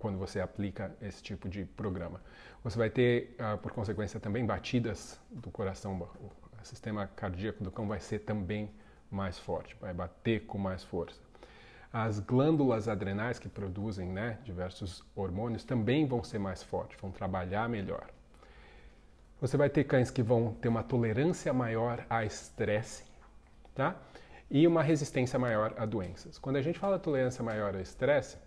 quando 0.02 0.18
você 0.18 0.40
aplica 0.40 0.92
esse 1.00 1.22
tipo 1.22 1.48
de 1.48 1.64
programa. 1.64 2.20
Você 2.64 2.76
vai 2.76 2.90
ter, 2.90 3.36
uh, 3.40 3.58
por 3.60 3.72
consequência, 3.72 4.20
também 4.20 4.44
batidas 4.44 5.20
do 5.30 5.52
coração, 5.52 6.10
o 6.20 6.66
sistema 6.66 7.08
cardíaco 7.16 7.64
do 7.64 7.70
cão 7.70 7.88
vai 7.88 8.00
ser 8.00 8.20
também 8.20 8.72
mais 9.12 9.38
forte, 9.38 9.78
vai 9.80 9.94
bater 9.94 10.46
com 10.48 10.58
mais 10.58 10.84
força. 10.84 11.22
As 11.94 12.20
glândulas 12.20 12.88
adrenais 12.88 13.38
que 13.38 13.48
produzem 13.48 14.08
né, 14.08 14.40
diversos 14.44 15.04
hormônios 15.16 15.64
também 15.64 16.08
vão 16.08 16.24
ser 16.24 16.40
mais 16.40 16.64
fortes, 16.64 17.00
vão 17.00 17.12
trabalhar 17.12 17.70
melhor. 17.70 18.08
Você 19.40 19.56
vai 19.56 19.70
ter 19.70 19.84
cães 19.84 20.10
que 20.10 20.24
vão 20.24 20.54
ter 20.54 20.68
uma 20.68 20.84
tolerância 20.84 21.54
maior 21.54 22.04
a 22.10 22.26
estresse, 22.26 23.04
tá? 23.76 23.96
E 24.50 24.66
uma 24.66 24.82
resistência 24.82 25.38
maior 25.38 25.74
a 25.78 25.86
doenças. 25.86 26.40
Quando 26.40 26.56
a 26.56 26.62
gente 26.62 26.80
fala 26.80 26.98
tolerância 26.98 27.44
maior 27.44 27.76
a 27.76 27.82
estresse, 27.82 28.38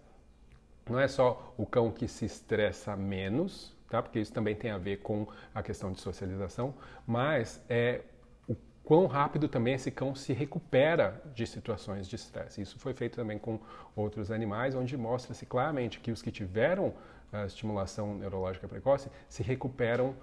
não 0.88 1.00
é 1.00 1.08
só 1.08 1.54
o 1.56 1.64
cão 1.64 1.90
que 1.90 2.06
se 2.06 2.24
estressa 2.24 2.96
menos, 2.96 3.74
tá? 3.88 4.02
Porque 4.02 4.20
isso 4.20 4.32
também 4.32 4.54
tem 4.54 4.70
a 4.70 4.78
ver 4.78 4.98
com 4.98 5.26
a 5.54 5.62
questão 5.62 5.92
de 5.92 6.00
socialização, 6.00 6.74
mas 7.06 7.60
é 7.68 8.02
o 8.46 8.54
quão 8.82 9.06
rápido 9.06 9.48
também 9.48 9.74
esse 9.74 9.90
cão 9.90 10.14
se 10.14 10.32
recupera 10.32 11.22
de 11.34 11.46
situações 11.46 12.06
de 12.06 12.16
estresse. 12.16 12.60
Isso 12.60 12.78
foi 12.78 12.92
feito 12.92 13.16
também 13.16 13.38
com 13.38 13.58
outros 13.96 14.30
animais, 14.30 14.74
onde 14.74 14.96
mostra-se 14.96 15.46
claramente 15.46 16.00
que 16.00 16.10
os 16.10 16.20
que 16.20 16.30
tiveram 16.30 16.92
a 17.32 17.46
estimulação 17.46 18.14
neurológica 18.14 18.68
precoce 18.68 19.10
se 19.28 19.42
recuperam 19.42 20.14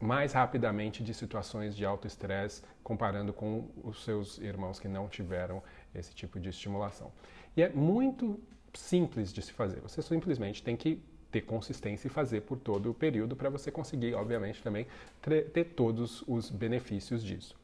mais 0.00 0.32
rapidamente 0.32 1.02
de 1.02 1.12
situações 1.12 1.76
de 1.76 1.84
alto 1.84 2.06
estresse 2.06 2.62
comparando 2.82 3.32
com 3.32 3.68
os 3.84 4.02
seus 4.02 4.38
irmãos 4.38 4.80
que 4.80 4.88
não 4.88 5.08
tiveram 5.08 5.62
esse 5.94 6.14
tipo 6.14 6.40
de 6.40 6.48
estimulação. 6.48 7.12
E 7.56 7.62
é 7.62 7.68
muito 7.68 8.40
simples 8.74 9.32
de 9.32 9.42
se 9.42 9.52
fazer. 9.52 9.80
Você 9.80 10.02
simplesmente 10.02 10.62
tem 10.62 10.76
que 10.76 11.00
ter 11.30 11.42
consistência 11.42 12.08
e 12.08 12.10
fazer 12.10 12.42
por 12.42 12.58
todo 12.58 12.90
o 12.90 12.94
período 12.94 13.36
para 13.36 13.48
você 13.48 13.70
conseguir, 13.70 14.14
obviamente, 14.14 14.62
também 14.62 14.86
ter 15.52 15.64
todos 15.76 16.24
os 16.26 16.50
benefícios 16.50 17.22
disso. 17.22 17.54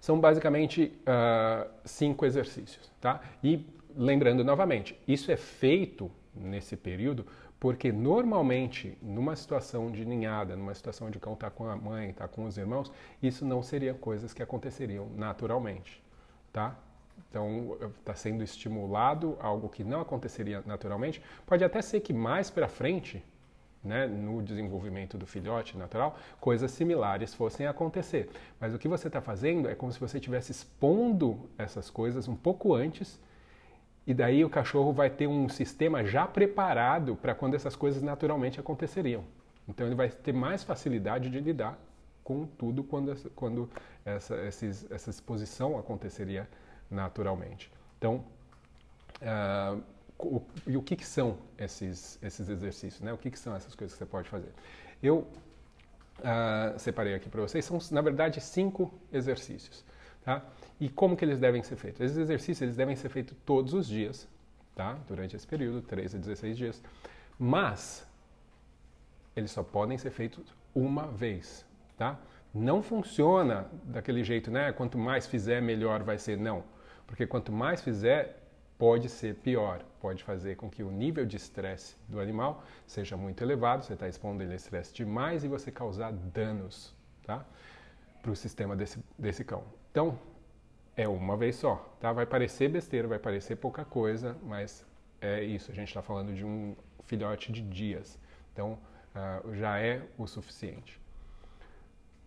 São 0.00 0.18
basicamente 0.20 0.92
uh, 1.00 1.70
cinco 1.84 2.26
exercícios, 2.26 2.90
tá? 3.00 3.20
E 3.42 3.66
lembrando 3.96 4.42
novamente, 4.44 4.98
isso 5.06 5.30
é 5.30 5.36
feito 5.36 6.10
nesse 6.34 6.76
período 6.76 7.26
porque 7.64 7.90
normalmente, 7.90 8.98
numa 9.00 9.34
situação 9.34 9.90
de 9.90 10.04
ninhada, 10.04 10.54
numa 10.54 10.74
situação 10.74 11.10
de 11.10 11.18
cão 11.18 11.32
estar 11.32 11.48
tá 11.48 11.56
com 11.56 11.66
a 11.66 11.74
mãe, 11.74 12.10
estar 12.10 12.28
tá 12.28 12.34
com 12.34 12.44
os 12.44 12.58
irmãos, 12.58 12.92
isso 13.22 13.42
não 13.42 13.62
seria 13.62 13.94
coisas 13.94 14.34
que 14.34 14.42
aconteceriam 14.42 15.08
naturalmente, 15.16 16.02
tá? 16.52 16.76
Então, 17.30 17.76
está 17.98 18.14
sendo 18.14 18.44
estimulado 18.44 19.36
algo 19.40 19.68
que 19.68 19.82
não 19.82 20.00
aconteceria 20.00 20.62
naturalmente. 20.64 21.20
Pode 21.44 21.64
até 21.64 21.82
ser 21.82 22.00
que 22.00 22.12
mais 22.12 22.48
para 22.48 22.68
frente, 22.68 23.24
né, 23.82 24.06
no 24.06 24.40
desenvolvimento 24.40 25.18
do 25.18 25.26
filhote 25.26 25.76
natural, 25.76 26.16
coisas 26.40 26.70
similares 26.70 27.34
fossem 27.34 27.66
acontecer. 27.66 28.30
Mas 28.60 28.72
o 28.72 28.78
que 28.78 28.86
você 28.86 29.08
está 29.08 29.20
fazendo 29.20 29.68
é 29.68 29.74
como 29.74 29.92
se 29.92 29.98
você 29.98 30.18
estivesse 30.18 30.52
expondo 30.52 31.40
essas 31.58 31.90
coisas 31.90 32.28
um 32.28 32.36
pouco 32.36 32.72
antes 32.72 33.18
e 34.06 34.12
daí 34.12 34.44
o 34.44 34.50
cachorro 34.50 34.92
vai 34.92 35.08
ter 35.08 35.26
um 35.26 35.48
sistema 35.48 36.04
já 36.04 36.26
preparado 36.26 37.16
para 37.16 37.34
quando 37.34 37.54
essas 37.54 37.74
coisas 37.74 38.02
naturalmente 38.02 38.60
aconteceriam. 38.60 39.24
Então 39.66 39.86
ele 39.86 39.94
vai 39.94 40.08
ter 40.08 40.32
mais 40.32 40.62
facilidade 40.62 41.30
de 41.30 41.40
lidar 41.40 41.78
com 42.22 42.46
tudo 42.46 42.84
quando, 42.84 43.14
quando 43.34 43.68
essa, 44.04 44.36
esses, 44.46 44.90
essa 44.90 45.10
exposição 45.10 45.78
aconteceria 45.78 46.48
naturalmente. 46.94 47.70
Então, 47.98 48.24
uh, 49.20 49.82
o, 50.18 50.42
e 50.66 50.76
o 50.76 50.82
que, 50.82 50.96
que, 50.96 51.04
são 51.06 51.38
esses, 51.58 52.18
esses 52.22 52.48
exercícios? 52.48 53.00
Né? 53.00 53.12
O 53.12 53.18
que, 53.18 53.30
que, 53.30 53.38
são 53.38 53.54
essas 53.54 53.74
coisas 53.74 53.94
que 53.94 53.98
você 53.98 54.10
pode 54.10 54.28
fazer? 54.28 54.52
Eu 55.02 55.18
uh, 56.20 56.78
separei 56.78 57.14
aqui 57.14 57.28
para 57.28 57.42
vocês, 57.42 57.64
são 57.64 57.78
na 57.90 58.00
verdade 58.00 58.40
cinco 58.40 58.92
exercícios. 59.12 59.84
Tá? 60.24 60.42
E 60.80 60.88
como 60.88 61.16
que 61.16 61.24
eles 61.24 61.38
devem 61.38 61.62
ser 61.62 61.76
feitos? 61.76 62.00
Esses 62.00 62.16
exercícios 62.16 62.62
eles 62.62 62.76
devem 62.76 62.96
ser 62.96 63.10
feitos 63.10 63.36
todos 63.44 63.74
os 63.74 63.86
dias, 63.86 64.26
tá? 64.74 64.98
durante 65.06 65.36
esse 65.36 65.46
período, 65.46 65.82
3 65.82 66.14
a 66.14 66.18
16 66.18 66.56
dias. 66.56 66.82
Mas 67.38 68.06
eles 69.36 69.50
só 69.50 69.62
podem 69.62 69.98
ser 69.98 70.10
feitos 70.10 70.54
uma 70.74 71.08
vez. 71.08 71.66
Tá? 71.96 72.18
Não 72.54 72.82
funciona 72.82 73.66
daquele 73.84 74.22
jeito, 74.22 74.50
né? 74.50 74.72
Quanto 74.72 74.96
mais 74.96 75.26
fizer, 75.26 75.60
melhor 75.60 76.02
vai 76.02 76.18
ser. 76.18 76.38
Não. 76.38 76.62
Porque 77.06 77.26
quanto 77.26 77.52
mais 77.52 77.80
fizer, 77.80 78.44
pode 78.78 79.08
ser 79.08 79.36
pior. 79.36 79.82
Pode 80.00 80.22
fazer 80.22 80.56
com 80.56 80.68
que 80.68 80.82
o 80.82 80.90
nível 80.90 81.24
de 81.24 81.36
estresse 81.36 81.96
do 82.08 82.20
animal 82.20 82.62
seja 82.86 83.16
muito 83.16 83.42
elevado, 83.42 83.84
você 83.84 83.94
está 83.94 84.08
expondo 84.08 84.42
ele 84.42 84.52
a 84.52 84.56
estresse 84.56 84.92
demais 84.92 85.44
e 85.44 85.48
você 85.48 85.70
causar 85.70 86.12
danos 86.12 86.94
tá? 87.24 87.44
para 88.20 88.30
o 88.30 88.36
sistema 88.36 88.76
desse, 88.76 88.98
desse 89.18 89.44
cão. 89.44 89.64
Então, 89.90 90.18
é 90.96 91.08
uma 91.08 91.36
vez 91.36 91.56
só, 91.56 91.76
tá? 92.00 92.12
Vai 92.12 92.26
parecer 92.26 92.68
besteira, 92.68 93.08
vai 93.08 93.18
parecer 93.18 93.56
pouca 93.56 93.84
coisa, 93.84 94.36
mas 94.42 94.84
é 95.20 95.42
isso. 95.42 95.70
A 95.70 95.74
gente 95.74 95.88
está 95.88 96.02
falando 96.02 96.32
de 96.34 96.44
um 96.44 96.76
filhote 97.04 97.50
de 97.50 97.62
dias, 97.62 98.18
então 98.52 98.78
uh, 99.14 99.54
já 99.54 99.78
é 99.78 100.02
o 100.16 100.26
suficiente. 100.26 101.00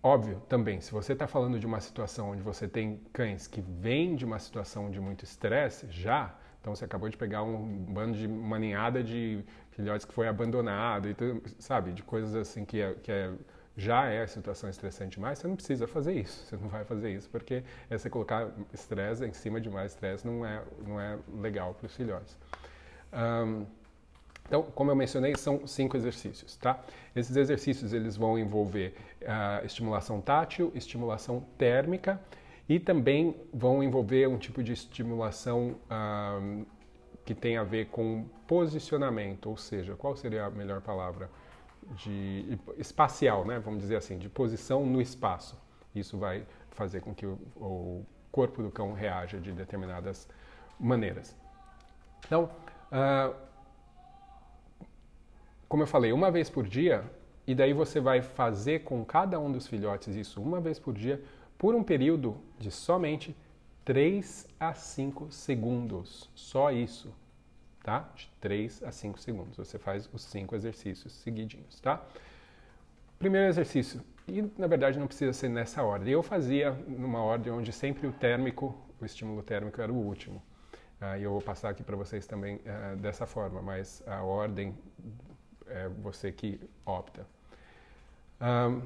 Óbvio, 0.08 0.42
também, 0.48 0.80
se 0.80 0.90
você 0.90 1.12
está 1.12 1.28
falando 1.28 1.60
de 1.60 1.66
uma 1.66 1.82
situação 1.82 2.30
onde 2.30 2.42
você 2.42 2.66
tem 2.66 3.02
cães 3.12 3.46
que 3.46 3.60
vêm 3.60 4.16
de 4.16 4.24
uma 4.24 4.40
situação 4.40 4.90
de 4.90 5.02
muito 5.02 5.26
estresse, 5.26 5.86
já, 5.90 6.34
então 6.62 6.74
você 6.74 6.86
acabou 6.86 7.10
de 7.10 7.18
pegar 7.18 7.44
um 7.44 7.84
bando 7.90 8.18
de 8.18 8.26
uma 8.26 8.58
ninhada 8.58 9.04
de 9.04 9.44
filhotes 9.72 10.06
que 10.06 10.14
foi 10.14 10.30
abandonado, 10.30 11.10
e 11.10 11.14
tudo, 11.14 11.44
sabe, 11.60 11.92
de 11.92 12.04
coisas 12.04 12.34
assim 12.36 12.64
que 12.64 12.80
é, 12.80 12.94
que 12.94 13.12
é 13.12 13.34
já 13.76 14.06
é 14.06 14.22
a 14.24 14.28
situação 14.28 14.70
estressante 14.70 15.20
mais, 15.20 15.40
você 15.40 15.48
não 15.50 15.58
precisa 15.58 15.86
fazer 15.86 16.14
isso. 16.14 16.46
Você 16.46 16.56
não 16.56 16.70
vai 16.70 16.86
fazer 16.86 17.14
isso 17.14 17.30
porque 17.30 17.62
é 17.90 17.98
você 17.98 18.10
colocar 18.10 18.50
estresse 18.74 19.26
em 19.26 19.34
cima 19.34 19.60
de 19.60 19.70
mais 19.70 19.92
estresse 19.92 20.26
não 20.26 20.46
é, 20.46 20.64
não 20.88 21.02
é 21.02 21.20
legal 21.36 21.74
para 21.74 21.86
os 21.86 21.94
filhotes. 21.94 22.38
Um, 23.12 23.66
então, 24.48 24.64
como 24.64 24.90
eu 24.90 24.96
mencionei, 24.96 25.36
são 25.36 25.68
cinco 25.68 25.96
exercícios, 25.96 26.56
tá? 26.58 26.80
Esses 27.16 27.36
exercícios 27.36 27.94
eles 27.94 28.18
vão 28.18 28.40
envolver 28.40 28.96
uh, 29.22 29.66
estimulação 29.66 30.22
tátil, 30.22 30.72
estimulação 30.74 31.46
térmica 31.58 32.20
e 32.68 32.80
também 32.80 33.36
vão 33.54 33.84
envolver 33.84 34.28
um 34.28 34.38
tipo 34.38 34.64
de 34.64 34.74
estimulação 34.74 35.76
uh, 35.92 36.66
que 37.26 37.36
tem 37.36 37.58
a 37.58 37.64
ver 37.64 37.88
com 37.88 38.26
posicionamento, 38.48 39.50
ou 39.50 39.58
seja, 39.58 39.96
qual 39.96 40.16
seria 40.16 40.46
a 40.46 40.50
melhor 40.50 40.82
palavra? 40.82 41.30
de 41.96 42.60
espacial, 42.78 43.46
né, 43.46 43.60
vamos 43.60 43.82
dizer 43.82 43.96
assim, 43.96 44.18
de 44.18 44.30
posição 44.30 44.86
no 44.86 45.02
espaço. 45.02 45.58
Isso 45.96 46.18
vai 46.18 46.46
fazer 46.72 47.02
com 47.02 47.14
que 47.14 47.26
o, 47.26 47.40
o 47.56 48.06
corpo 48.32 48.62
do 48.62 48.70
cão 48.70 48.94
reaja 48.94 49.40
de 49.40 49.52
determinadas 49.52 50.28
maneiras. 50.80 51.36
Então, 52.26 52.50
uh, 52.92 53.34
como 55.68 55.84
eu 55.84 55.88
falei, 55.88 56.12
uma 56.12 56.32
vez 56.32 56.50
por 56.50 56.68
dia, 56.68 57.04
e 57.46 57.56
daí 57.56 57.74
você 57.74 58.00
vai 58.00 58.22
fazer 58.22 58.80
com 58.80 59.04
cada 59.06 59.40
um 59.40 59.52
dos 59.52 59.68
filhotes 59.68 60.16
isso 60.16 60.42
uma 60.42 60.60
vez 60.60 60.80
por 60.80 60.94
dia, 60.94 61.22
por 61.58 61.76
um 61.76 61.84
período 61.84 62.38
de 62.60 62.72
somente 62.72 63.36
3 63.86 64.48
a 64.60 64.74
5 64.74 65.32
segundos. 65.32 66.30
Só 66.36 66.72
isso 66.72 67.14
tá? 67.88 68.06
De 68.14 68.30
3 68.42 68.84
a 68.84 68.92
5 68.92 69.18
segundos. 69.18 69.56
Você 69.56 69.80
faz 69.80 70.10
os 70.12 70.22
cinco 70.22 70.58
exercícios 70.58 71.14
seguidinhos, 71.14 71.80
tá? 71.80 72.06
Primeiro 73.18 73.48
exercício, 73.48 74.02
e 74.28 74.42
na 74.58 74.68
verdade 74.68 75.00
não 75.00 75.08
precisa 75.08 75.32
ser 75.32 75.48
nessa 75.48 75.82
ordem. 75.84 76.12
Eu 76.12 76.22
fazia 76.22 76.74
numa 76.86 77.22
ordem 77.22 77.52
onde 77.54 77.72
sempre 77.72 78.06
o 78.06 78.12
térmico, 78.12 78.78
o 79.00 79.06
estímulo 79.06 79.42
térmico 79.42 79.80
era 79.80 79.90
o 79.90 79.96
último. 79.96 80.44
Uh, 81.02 81.18
e 81.18 81.24
eu 81.24 81.32
vou 81.32 81.42
passar 81.42 81.70
aqui 81.70 81.82
para 81.82 81.96
vocês 81.96 82.28
também 82.28 82.58
uh, 82.58 82.98
dessa 82.98 83.26
forma, 83.26 83.62
mas 83.62 84.04
a 84.06 84.22
ordem 84.22 84.78
é 85.70 85.88
você 85.88 86.32
que 86.32 86.60
opta. 86.86 87.26
Um, 88.42 88.82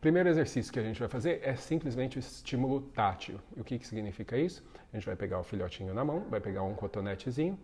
primeiro 0.00 0.28
exercício 0.28 0.72
que 0.72 0.78
a 0.78 0.82
gente 0.82 1.00
vai 1.00 1.08
fazer 1.08 1.40
é 1.42 1.56
simplesmente 1.56 2.18
o 2.18 2.20
estímulo 2.20 2.80
tátil. 2.80 3.40
E 3.56 3.60
o 3.60 3.64
que, 3.64 3.78
que 3.78 3.86
significa 3.86 4.36
isso? 4.36 4.64
A 4.92 4.96
gente 4.96 5.06
vai 5.06 5.16
pegar 5.16 5.38
o 5.40 5.42
filhotinho 5.42 5.92
na 5.92 6.04
mão, 6.04 6.20
vai 6.30 6.40
pegar 6.40 6.62
um 6.62 6.74
cotonetezinho 6.74 7.58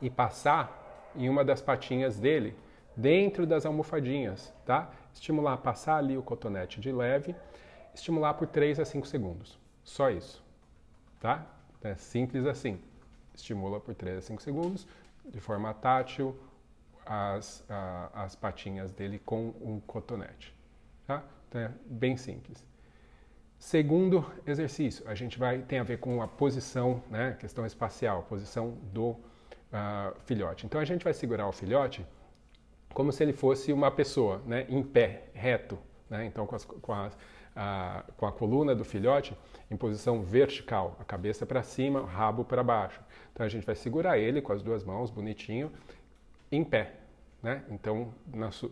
e 0.00 0.08
passar 0.08 1.10
em 1.16 1.28
uma 1.28 1.44
das 1.44 1.60
patinhas 1.60 2.18
dele, 2.18 2.54
dentro 2.96 3.46
das 3.46 3.66
almofadinhas, 3.66 4.52
tá? 4.64 4.90
Estimular, 5.12 5.56
passar 5.58 5.96
ali 5.96 6.16
o 6.16 6.22
cotonete 6.22 6.80
de 6.80 6.92
leve, 6.92 7.34
estimular 7.94 8.34
por 8.34 8.46
3 8.46 8.80
a 8.80 8.84
5 8.84 9.06
segundos. 9.06 9.58
Só 9.82 10.10
isso, 10.10 10.44
tá? 11.20 11.46
É 11.82 11.94
simples 11.94 12.46
assim. 12.46 12.78
Estimula 13.34 13.80
por 13.80 13.94
3 13.94 14.18
a 14.18 14.20
5 14.20 14.42
segundos, 14.42 14.86
de 15.24 15.40
forma 15.40 15.72
tátil, 15.74 16.36
as, 17.08 17.64
a, 17.68 18.10
as 18.24 18.36
patinhas 18.36 18.92
dele 18.92 19.18
com 19.18 19.54
um 19.60 19.80
cotonete. 19.80 20.54
Tá? 21.06 21.24
Então 21.48 21.60
é 21.62 21.70
bem 21.86 22.16
simples. 22.16 22.66
Segundo 23.58 24.24
exercício, 24.46 25.08
a 25.08 25.14
gente 25.14 25.38
vai 25.38 25.58
tem 25.62 25.78
a 25.78 25.82
ver 25.82 25.98
com 25.98 26.22
a 26.22 26.28
posição, 26.28 27.02
né, 27.10 27.36
questão 27.40 27.66
espacial, 27.66 28.22
posição 28.28 28.78
do 28.92 29.10
uh, 29.10 30.14
filhote. 30.26 30.66
Então 30.66 30.80
a 30.80 30.84
gente 30.84 31.02
vai 31.02 31.14
segurar 31.14 31.48
o 31.48 31.52
filhote 31.52 32.06
como 32.92 33.10
se 33.10 33.22
ele 33.22 33.32
fosse 33.32 33.72
uma 33.72 33.90
pessoa, 33.90 34.42
né, 34.46 34.66
em 34.68 34.82
pé, 34.82 35.24
reto, 35.32 35.78
né? 36.08 36.24
Então 36.24 36.46
com, 36.46 36.54
as, 36.54 36.64
com, 36.64 36.92
a, 36.92 37.10
a, 37.56 38.04
com 38.16 38.26
a 38.26 38.32
coluna 38.32 38.74
do 38.74 38.84
filhote 38.84 39.36
em 39.70 39.76
posição 39.76 40.22
vertical, 40.22 40.96
a 41.00 41.04
cabeça 41.04 41.44
para 41.44 41.62
cima, 41.62 42.00
o 42.00 42.06
rabo 42.06 42.44
para 42.44 42.62
baixo. 42.62 43.00
Então 43.32 43.44
a 43.44 43.48
gente 43.48 43.66
vai 43.66 43.74
segurar 43.74 44.18
ele 44.18 44.40
com 44.40 44.52
as 44.52 44.62
duas 44.62 44.84
mãos, 44.84 45.10
bonitinho, 45.10 45.72
em 46.50 46.62
pé. 46.62 46.97
Né? 47.42 47.62
Então 47.70 48.12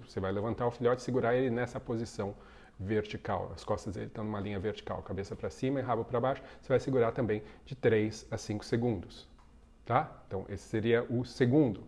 você 0.05 0.19
vai 0.19 0.33
levantar 0.33 0.67
o 0.67 0.71
filhote 0.71 1.01
e 1.01 1.05
segurar 1.05 1.35
ele 1.35 1.51
nessa 1.51 1.79
posição 1.79 2.35
vertical. 2.79 3.53
As 3.55 3.65
costas 3.65 3.95
dele 3.95 4.07
estão 4.07 4.25
numa 4.25 4.41
linha 4.41 4.59
vertical, 4.59 5.03
cabeça 5.03 5.35
para 5.35 5.49
cima 5.51 5.81
e 5.81 5.83
rabo 5.83 6.05
para 6.05 6.21
baixo. 6.21 6.43
Você 6.61 6.69
vai 6.69 6.81
segurar 6.81 7.13
também 7.13 7.43
de 7.65 7.75
3 7.75 8.27
a 8.31 8.37
5 8.37 8.65
segundos. 8.65 9.29
Tá? 9.85 10.11
Então 10.27 10.45
esse 10.49 10.65
seria 10.65 11.05
o 11.09 11.25
segundo. 11.25 11.85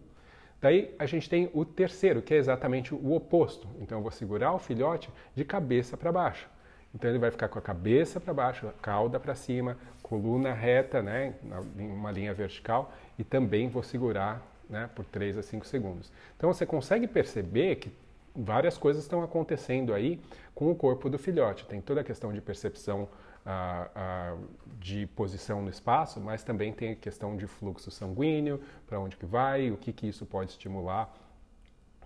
Daí 0.61 0.95
a 0.99 1.07
gente 1.07 1.29
tem 1.29 1.51
o 1.53 1.65
terceiro, 1.65 2.21
que 2.23 2.35
é 2.35 2.37
exatamente 2.37 2.95
o 2.95 3.13
oposto. 3.13 3.69
Então 3.81 3.99
eu 3.99 4.03
vou 4.03 4.11
segurar 4.11 4.53
o 4.53 4.59
filhote 4.59 5.11
de 5.35 5.45
cabeça 5.45 5.97
para 5.97 6.11
baixo. 6.11 6.49
Então 6.95 7.11
ele 7.11 7.19
vai 7.19 7.31
ficar 7.31 7.49
com 7.49 7.59
a 7.59 7.63
cabeça 7.63 8.19
para 8.19 8.33
baixo, 8.33 8.69
cauda 8.81 9.21
para 9.21 9.35
cima, 9.35 9.77
coluna 10.03 10.55
reta, 10.55 11.03
né, 11.03 11.35
em 11.77 11.87
uma 11.87 12.11
linha 12.11 12.33
vertical, 12.33 12.93
e 13.19 13.23
também 13.23 13.69
vou 13.69 13.83
segurar 13.83 14.43
né, 14.69 14.89
por 14.95 15.05
3 15.05 15.39
a 15.39 15.43
5 15.43 15.67
segundos. 15.67 16.13
Então 16.37 16.53
você 16.53 16.67
consegue 16.67 17.07
perceber 17.07 17.77
que 17.77 17.93
várias 18.35 18.79
coisas 18.79 19.03
estão 19.03 19.23
acontecendo 19.23 19.93
aí 19.93 20.21
com 20.55 20.71
o 20.71 20.75
corpo 20.75 21.09
do 21.09 21.19
filhote. 21.19 21.67
Tem 21.67 21.81
toda 21.81 22.01
a 22.01 22.05
questão 22.05 22.33
de 22.33 22.41
percepção 22.41 23.09
ah, 23.45 23.89
ah, 23.95 24.37
de 24.79 25.07
posição 25.07 25.63
no 25.63 25.71
espaço, 25.71 26.21
mas 26.21 26.43
também 26.45 26.73
tem 26.73 26.93
a 26.93 26.97
questão 26.97 27.37
de 27.37 27.47
fluxo 27.47 27.91
sanguíneo, 27.91 28.61
para 28.87 29.01
onde 29.01 29.17
que 29.17 29.25
vai, 29.25 29.71
o 29.71 29.77
que, 29.77 29.93
que 29.93 30.07
isso 30.07 30.27
pode 30.27 30.51
estimular 30.51 31.13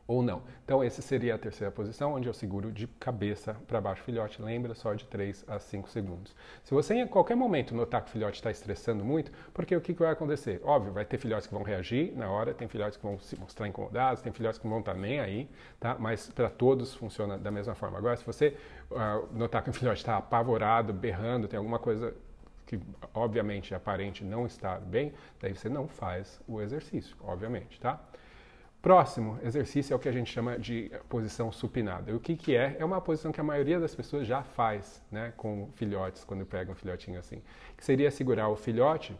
ou 0.06 0.22
não. 0.22 0.42
Então, 0.64 0.82
essa 0.82 1.00
seria 1.00 1.34
a 1.34 1.38
terceira 1.38 1.70
posição, 1.70 2.14
onde 2.14 2.28
eu 2.28 2.34
seguro 2.34 2.72
de 2.72 2.86
cabeça 2.86 3.56
para 3.66 3.80
baixo 3.80 4.02
o 4.02 4.04
filhote. 4.04 4.42
Lembra, 4.42 4.74
só 4.74 4.94
de 4.94 5.04
3 5.06 5.44
a 5.48 5.58
5 5.58 5.88
segundos. 5.88 6.34
Se 6.64 6.74
você 6.74 6.94
em 6.94 7.06
qualquer 7.06 7.36
momento 7.36 7.74
notar 7.74 8.02
que 8.02 8.08
o 8.08 8.12
filhote 8.12 8.36
está 8.36 8.50
estressando 8.50 9.04
muito, 9.04 9.30
porque 9.54 9.74
o 9.74 9.80
que, 9.80 9.94
que 9.94 10.00
vai 10.00 10.12
acontecer? 10.12 10.60
Óbvio, 10.64 10.92
vai 10.92 11.04
ter 11.04 11.18
filhotes 11.18 11.46
que 11.46 11.54
vão 11.54 11.62
reagir 11.62 12.12
na 12.16 12.30
hora, 12.30 12.52
tem 12.52 12.68
filhotes 12.68 12.96
que 12.96 13.02
vão 13.04 13.18
se 13.18 13.38
mostrar 13.38 13.68
incomodados, 13.68 14.22
tem 14.22 14.32
filhotes 14.32 14.58
que 14.58 14.64
não 14.64 14.72
vão 14.72 14.80
estar 14.80 14.94
nem 14.94 15.20
aí, 15.20 15.48
tá? 15.78 15.96
mas 15.98 16.28
para 16.30 16.50
todos 16.50 16.94
funciona 16.94 17.38
da 17.38 17.50
mesma 17.50 17.74
forma. 17.74 17.98
Agora, 17.98 18.16
se 18.16 18.24
você 18.24 18.56
uh, 18.90 19.26
notar 19.32 19.62
que 19.62 19.70
o 19.70 19.72
filhote 19.72 20.00
está 20.00 20.16
apavorado, 20.16 20.92
berrando, 20.92 21.48
tem 21.48 21.56
alguma 21.58 21.78
coisa 21.78 22.14
que 22.66 22.80
obviamente 23.12 23.74
aparente 23.74 24.24
não 24.24 24.46
estar 24.46 24.80
bem, 24.80 25.12
daí 25.40 25.54
você 25.54 25.68
não 25.68 25.86
faz 25.86 26.40
o 26.48 26.60
exercício, 26.60 27.14
obviamente, 27.22 27.78
tá? 27.78 28.00
Próximo 28.82 29.38
exercício 29.44 29.94
é 29.94 29.96
o 29.96 29.98
que 29.98 30.08
a 30.08 30.12
gente 30.12 30.28
chama 30.28 30.58
de 30.58 30.90
posição 31.08 31.52
supinada. 31.52 32.12
O 32.16 32.18
que, 32.18 32.34
que 32.34 32.56
é? 32.56 32.74
É 32.80 32.84
uma 32.84 33.00
posição 33.00 33.30
que 33.30 33.40
a 33.40 33.44
maioria 33.44 33.78
das 33.78 33.94
pessoas 33.94 34.26
já 34.26 34.42
faz 34.42 35.00
né, 35.08 35.32
com 35.36 35.70
filhotes, 35.76 36.24
quando 36.24 36.44
pegam 36.44 36.72
um 36.72 36.76
filhotinho 36.76 37.20
assim. 37.20 37.40
Que 37.76 37.84
seria 37.84 38.10
segurar 38.10 38.48
o 38.48 38.56
filhote 38.56 39.16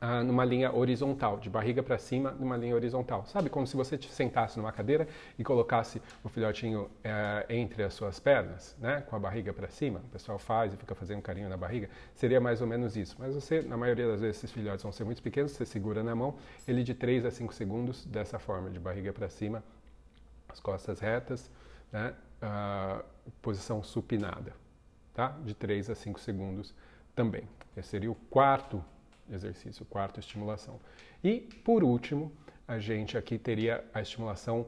ah, 0.00 0.22
numa 0.22 0.44
linha 0.44 0.74
horizontal, 0.74 1.38
de 1.38 1.48
barriga 1.48 1.82
para 1.82 1.98
cima, 1.98 2.30
numa 2.32 2.56
linha 2.56 2.74
horizontal. 2.74 3.24
Sabe, 3.26 3.48
como 3.48 3.66
se 3.66 3.76
você 3.76 3.96
te 3.96 4.10
sentasse 4.10 4.58
numa 4.58 4.72
cadeira 4.72 5.06
e 5.38 5.44
colocasse 5.44 6.00
o 6.22 6.28
filhotinho 6.28 6.90
eh, 7.02 7.46
entre 7.48 7.82
as 7.82 7.94
suas 7.94 8.18
pernas, 8.18 8.76
né, 8.78 9.02
com 9.02 9.16
a 9.16 9.18
barriga 9.18 9.52
para 9.52 9.68
cima. 9.68 10.00
O 10.00 10.08
pessoal 10.08 10.38
faz 10.38 10.72
e 10.74 10.76
fica 10.76 10.94
fazendo 10.94 11.22
carinho 11.22 11.48
na 11.48 11.56
barriga. 11.56 11.88
Seria 12.14 12.40
mais 12.40 12.60
ou 12.60 12.66
menos 12.66 12.96
isso. 12.96 13.16
Mas 13.18 13.34
você, 13.34 13.62
na 13.62 13.76
maioria 13.76 14.06
das 14.08 14.20
vezes, 14.20 14.38
esses 14.38 14.52
filhotes 14.52 14.82
vão 14.82 14.92
ser 14.92 15.04
muito 15.04 15.22
pequenos, 15.22 15.52
você 15.52 15.64
segura 15.64 16.02
na 16.02 16.14
mão, 16.14 16.34
ele 16.66 16.82
de 16.82 16.94
3 16.94 17.24
a 17.26 17.30
5 17.30 17.54
segundos, 17.54 18.04
dessa 18.04 18.38
forma, 18.38 18.70
de 18.70 18.78
barriga 18.78 19.12
para 19.12 19.28
cima, 19.28 19.62
as 20.48 20.60
costas 20.60 21.00
retas, 21.00 21.50
né, 21.92 22.14
ah, 22.42 23.02
posição 23.40 23.82
supinada, 23.82 24.52
tá? 25.14 25.28
De 25.44 25.54
3 25.54 25.90
a 25.90 25.94
5 25.94 26.20
segundos 26.20 26.74
também. 27.14 27.48
Esse 27.76 27.88
seria 27.88 28.10
o 28.10 28.14
quarto 28.14 28.84
exercício, 29.30 29.84
quarto, 29.84 30.20
estimulação. 30.20 30.80
E, 31.22 31.40
por 31.64 31.82
último, 31.82 32.32
a 32.66 32.78
gente 32.78 33.16
aqui 33.16 33.38
teria 33.38 33.84
a 33.92 34.00
estimulação 34.00 34.66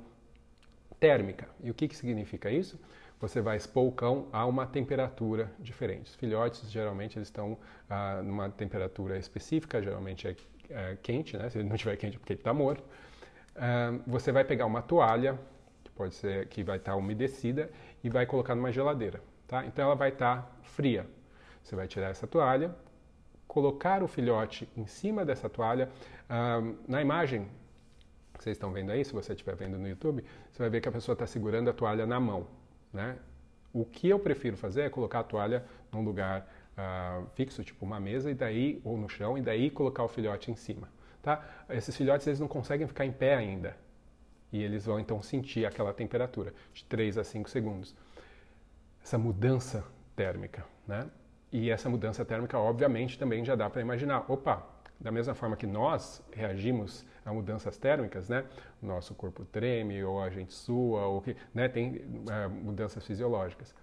térmica. 0.98 1.48
E 1.62 1.70
o 1.70 1.74
que, 1.74 1.88
que 1.88 1.96
significa 1.96 2.50
isso? 2.50 2.78
Você 3.20 3.40
vai 3.40 3.56
expor 3.56 3.86
o 3.86 3.92
cão 3.92 4.28
a 4.32 4.44
uma 4.44 4.66
temperatura 4.66 5.50
diferente. 5.58 6.10
Os 6.10 6.14
filhotes, 6.14 6.70
geralmente, 6.70 7.18
eles 7.18 7.28
estão 7.28 7.56
ah, 7.88 8.20
numa 8.22 8.50
temperatura 8.50 9.18
específica, 9.18 9.82
geralmente 9.82 10.28
é, 10.28 10.36
é, 10.68 10.96
quente, 11.02 11.36
né? 11.36 11.48
Se 11.48 11.58
ele 11.58 11.68
não 11.68 11.76
estiver 11.76 11.96
quente 11.96 12.16
é 12.16 12.18
porque 12.18 12.34
ele 12.34 12.40
está 12.40 12.52
morto. 12.52 12.84
Ah, 13.54 13.98
você 14.06 14.30
vai 14.30 14.44
pegar 14.44 14.66
uma 14.66 14.82
toalha, 14.82 15.38
que 15.82 15.90
pode 15.92 16.14
ser 16.14 16.46
que 16.48 16.62
vai 16.62 16.76
estar 16.76 16.92
tá 16.92 16.98
umedecida, 16.98 17.70
e 18.04 18.10
vai 18.10 18.26
colocar 18.26 18.54
numa 18.54 18.70
geladeira, 18.70 19.22
tá? 19.48 19.64
Então 19.64 19.86
ela 19.86 19.94
vai 19.94 20.10
estar 20.10 20.42
tá 20.42 20.50
fria. 20.62 21.06
Você 21.62 21.74
vai 21.74 21.88
tirar 21.88 22.10
essa 22.10 22.26
toalha, 22.26 22.74
colocar 23.46 24.02
o 24.02 24.08
filhote 24.08 24.68
em 24.76 24.86
cima 24.86 25.24
dessa 25.24 25.48
toalha. 25.48 25.90
na 26.86 27.00
imagem 27.00 27.48
que 28.36 28.44
vocês 28.44 28.56
estão 28.56 28.72
vendo 28.72 28.90
aí, 28.90 29.04
se 29.04 29.12
você 29.12 29.32
estiver 29.32 29.56
vendo 29.56 29.78
no 29.78 29.88
YouTube, 29.88 30.24
você 30.50 30.58
vai 30.62 30.70
ver 30.70 30.80
que 30.80 30.88
a 30.88 30.92
pessoa 30.92 31.14
está 31.14 31.26
segurando 31.26 31.70
a 31.70 31.72
toalha 31.72 32.06
na 32.06 32.20
mão. 32.20 32.46
Né? 32.92 33.18
O 33.72 33.84
que 33.84 34.08
eu 34.08 34.18
prefiro 34.18 34.56
fazer 34.56 34.82
é 34.82 34.90
colocar 34.90 35.20
a 35.20 35.24
toalha 35.24 35.64
num 35.92 36.02
lugar 36.02 36.46
uh, 36.76 37.26
fixo, 37.34 37.64
tipo 37.64 37.84
uma 37.84 37.98
mesa, 37.98 38.30
e 38.30 38.34
daí 38.34 38.80
ou 38.84 38.96
no 38.96 39.08
chão, 39.08 39.36
e 39.36 39.42
daí 39.42 39.70
colocar 39.70 40.04
o 40.04 40.08
filhote 40.08 40.50
em 40.50 40.56
cima. 40.56 40.88
Tá? 41.22 41.44
Esses 41.68 41.96
filhotes 41.96 42.26
eles 42.26 42.40
não 42.40 42.48
conseguem 42.48 42.86
ficar 42.86 43.04
em 43.04 43.12
pé 43.12 43.34
ainda. 43.34 43.76
E 44.52 44.62
eles 44.62 44.86
vão 44.86 45.00
então 45.00 45.20
sentir 45.22 45.66
aquela 45.66 45.92
temperatura 45.92 46.54
de 46.72 46.84
3 46.84 47.18
a 47.18 47.24
5 47.24 47.50
segundos. 47.50 47.94
Essa 49.02 49.18
mudança 49.18 49.84
térmica, 50.14 50.64
né? 50.86 51.08
E 51.52 51.70
essa 51.70 51.88
mudança 51.88 52.24
térmica, 52.24 52.58
obviamente, 52.58 53.18
também 53.18 53.44
já 53.44 53.54
dá 53.54 53.70
para 53.70 53.80
imaginar. 53.80 54.24
Opa, 54.30 54.66
da 55.00 55.10
mesma 55.10 55.34
forma 55.34 55.56
que 55.56 55.66
nós 55.66 56.22
reagimos 56.32 57.04
a 57.24 57.32
mudanças 57.32 57.76
térmicas, 57.76 58.28
né? 58.28 58.44
Nosso 58.82 59.14
corpo 59.14 59.44
treme, 59.44 60.02
ou 60.02 60.22
a 60.22 60.30
gente 60.30 60.52
sua, 60.52 61.06
ou 61.06 61.20
que, 61.20 61.36
né? 61.54 61.68
tem 61.68 61.96
uh, 61.96 62.50
mudanças 62.50 63.04
fisiológicas. 63.04 63.74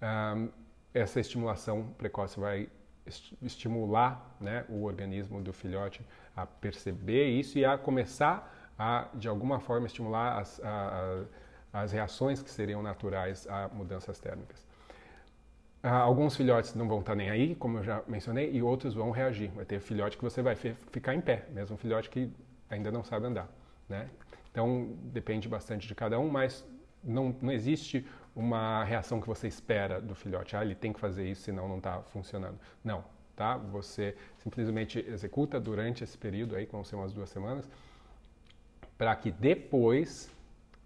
Um, 0.00 0.48
essa 0.94 1.20
estimulação 1.20 1.94
precoce 1.96 2.38
vai 2.38 2.68
est 3.06 3.34
estimular 3.42 4.36
né, 4.40 4.64
o 4.68 4.84
organismo 4.84 5.40
do 5.40 5.52
filhote 5.52 6.06
a 6.36 6.46
perceber 6.46 7.26
isso 7.28 7.58
e 7.58 7.64
a 7.64 7.76
começar 7.76 8.72
a, 8.78 9.08
de 9.14 9.28
alguma 9.28 9.58
forma, 9.58 9.86
estimular 9.86 10.38
as, 10.38 10.60
a, 10.62 11.24
a, 11.72 11.82
as 11.82 11.92
reações 11.92 12.42
que 12.42 12.50
seriam 12.50 12.82
naturais 12.82 13.46
a 13.48 13.68
mudanças 13.68 14.18
térmicas. 14.18 14.64
Ah, 15.82 15.96
alguns 15.98 16.36
filhotes 16.36 16.74
não 16.74 16.86
vão 16.86 17.00
estar 17.00 17.16
nem 17.16 17.28
aí, 17.28 17.56
como 17.56 17.78
eu 17.78 17.82
já 17.82 18.02
mencionei, 18.06 18.52
e 18.52 18.62
outros 18.62 18.94
vão 18.94 19.10
reagir. 19.10 19.50
Vai 19.50 19.64
ter 19.64 19.80
filhote 19.80 20.16
que 20.16 20.22
você 20.22 20.40
vai 20.40 20.54
ficar 20.54 21.14
em 21.14 21.20
pé, 21.20 21.46
mesmo 21.50 21.76
filhote 21.76 22.08
que 22.08 22.30
ainda 22.70 22.92
não 22.92 23.02
sabe 23.02 23.26
andar. 23.26 23.48
Né? 23.88 24.08
Então, 24.50 24.94
depende 25.04 25.48
bastante 25.48 25.88
de 25.88 25.94
cada 25.94 26.20
um, 26.20 26.28
mas 26.28 26.64
não, 27.02 27.34
não 27.42 27.50
existe 27.50 28.06
uma 28.34 28.84
reação 28.84 29.20
que 29.20 29.26
você 29.26 29.48
espera 29.48 30.00
do 30.00 30.14
filhote. 30.14 30.54
Ah, 30.56 30.64
ele 30.64 30.76
tem 30.76 30.92
que 30.92 31.00
fazer 31.00 31.28
isso, 31.28 31.42
senão 31.42 31.68
não 31.68 31.78
está 31.78 32.00
funcionando. 32.00 32.58
Não, 32.84 33.04
tá? 33.34 33.56
Você 33.56 34.16
simplesmente 34.38 35.00
executa 35.00 35.58
durante 35.58 36.04
esse 36.04 36.16
período 36.16 36.54
aí, 36.54 36.64
que 36.64 36.72
vão 36.72 36.84
ser 36.84 36.94
umas 36.94 37.12
duas 37.12 37.28
semanas, 37.28 37.68
para 38.96 39.16
que 39.16 39.32
depois, 39.32 40.30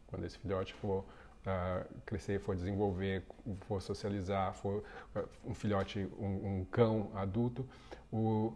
quando 0.07 0.25
esse 0.25 0.39
filhote 0.39 0.73
for 0.73 1.05
uh, 1.47 1.87
crescer, 2.05 2.41
for 2.41 2.55
desenvolver, 2.55 3.23
for 3.63 3.81
socializar, 3.81 4.53
for 4.55 4.83
uh, 5.15 5.29
um 5.45 5.55
filhote, 5.55 6.09
um, 6.19 6.61
um, 6.61 6.67
cão 6.71 7.11
adulto, 7.15 7.67
o 8.13 8.53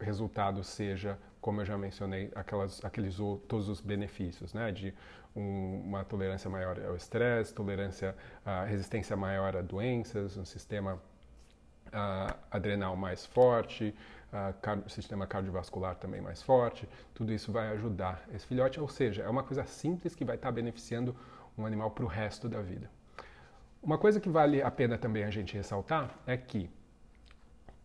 resultado 0.00 0.62
seja, 0.64 1.18
como 1.40 1.60
eu 1.60 1.64
já 1.64 1.78
mencionei, 1.78 2.30
aquelas, 2.34 2.84
aqueles 2.84 3.16
todos 3.46 3.68
os 3.68 3.80
benefícios, 3.80 4.52
né? 4.52 4.72
De 4.72 4.94
um, 5.34 5.82
uma 5.86 6.04
tolerância 6.04 6.50
maior 6.50 6.78
ao 6.84 6.96
estresse, 6.96 7.54
tolerância, 7.54 8.14
uh, 8.44 8.66
resistência 8.66 9.16
maior 9.16 9.56
a 9.56 9.62
doenças, 9.62 10.36
um 10.36 10.44
sistema 10.44 11.00
adrenal 12.50 12.94
mais 12.96 13.24
forte, 13.24 13.94
uh, 14.32 14.90
sistema 14.90 15.26
cardiovascular 15.26 15.94
também 15.96 16.20
mais 16.20 16.42
forte, 16.42 16.88
tudo 17.14 17.32
isso 17.32 17.50
vai 17.50 17.68
ajudar 17.68 18.22
esse 18.34 18.46
filhote, 18.46 18.78
ou 18.80 18.88
seja, 18.88 19.22
é 19.22 19.28
uma 19.28 19.42
coisa 19.42 19.64
simples 19.64 20.14
que 20.14 20.24
vai 20.24 20.36
estar 20.36 20.52
beneficiando 20.52 21.16
um 21.60 21.66
animal 21.66 21.90
para 21.90 22.04
o 22.04 22.08
resto 22.08 22.48
da 22.48 22.60
vida. 22.60 22.90
Uma 23.82 23.98
coisa 23.98 24.20
que 24.20 24.28
vale 24.28 24.62
a 24.62 24.70
pena 24.70 24.98
também 24.98 25.24
a 25.24 25.30
gente 25.30 25.54
ressaltar 25.54 26.18
é 26.26 26.36
que 26.36 26.70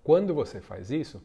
quando 0.03 0.33
você 0.33 0.59
faz 0.59 0.91
isso, 0.91 1.23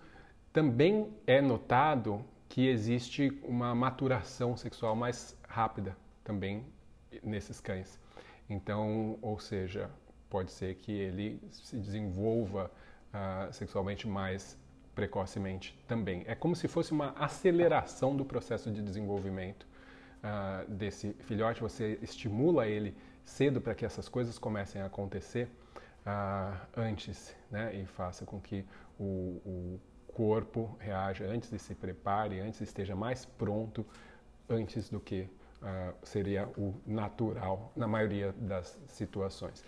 também 0.52 1.12
é 1.26 1.40
notado 1.40 2.24
que 2.48 2.66
existe 2.66 3.38
uma 3.44 3.74
maturação 3.74 4.56
sexual 4.56 4.96
mais 4.96 5.36
rápida 5.46 5.96
também 6.24 6.64
nesses 7.22 7.60
cães. 7.60 7.98
Então, 8.48 9.18
ou 9.20 9.38
seja, 9.38 9.90
pode 10.30 10.50
ser 10.50 10.76
que 10.76 10.92
ele 10.92 11.40
se 11.50 11.76
desenvolva 11.76 12.70
uh, 13.12 13.52
sexualmente 13.52 14.08
mais 14.08 14.58
precocemente 14.94 15.78
também. 15.86 16.24
É 16.26 16.34
como 16.34 16.56
se 16.56 16.66
fosse 16.66 16.92
uma 16.92 17.10
aceleração 17.10 18.16
do 18.16 18.24
processo 18.24 18.70
de 18.70 18.82
desenvolvimento 18.82 19.67
uh, 20.22 20.70
desse 20.70 21.12
filhote. 21.20 21.60
Você 21.60 21.98
estimula 22.02 22.66
ele 22.66 22.96
cedo 23.24 23.60
para 23.60 23.74
que 23.74 23.84
essas 23.84 24.08
coisas 24.08 24.38
comecem 24.38 24.80
a 24.80 24.86
acontecer 24.86 25.50
uh, 26.06 26.58
antes, 26.76 27.34
né? 27.50 27.74
E 27.74 27.86
faça 27.86 28.24
com 28.24 28.40
que 28.40 28.64
o, 28.98 29.40
o 29.44 29.80
corpo 30.14 30.76
reaja 30.80 31.24
antes 31.26 31.52
e 31.52 31.58
se 31.58 31.74
prepare, 31.74 32.40
antes 32.40 32.60
esteja 32.60 32.96
mais 32.96 33.24
pronto 33.24 33.86
antes 34.48 34.88
do 34.88 34.98
que 34.98 35.28
uh, 35.62 35.94
seria 36.02 36.48
o 36.56 36.74
natural 36.86 37.72
na 37.76 37.86
maioria 37.86 38.32
das 38.38 38.78
situações. 38.88 39.62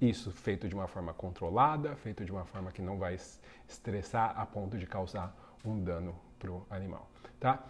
Isso 0.00 0.32
feito 0.32 0.68
de 0.68 0.74
uma 0.74 0.88
forma 0.88 1.14
controlada, 1.14 1.94
feito 1.94 2.24
de 2.24 2.32
uma 2.32 2.44
forma 2.44 2.72
que 2.72 2.82
não 2.82 2.98
vai 2.98 3.16
estressar 3.68 4.36
a 4.36 4.44
ponto 4.44 4.76
de 4.76 4.86
causar 4.86 5.36
um 5.64 5.78
dano 5.80 6.18
para 6.38 6.50
o 6.50 6.66
animal, 6.70 7.08
tá? 7.38 7.64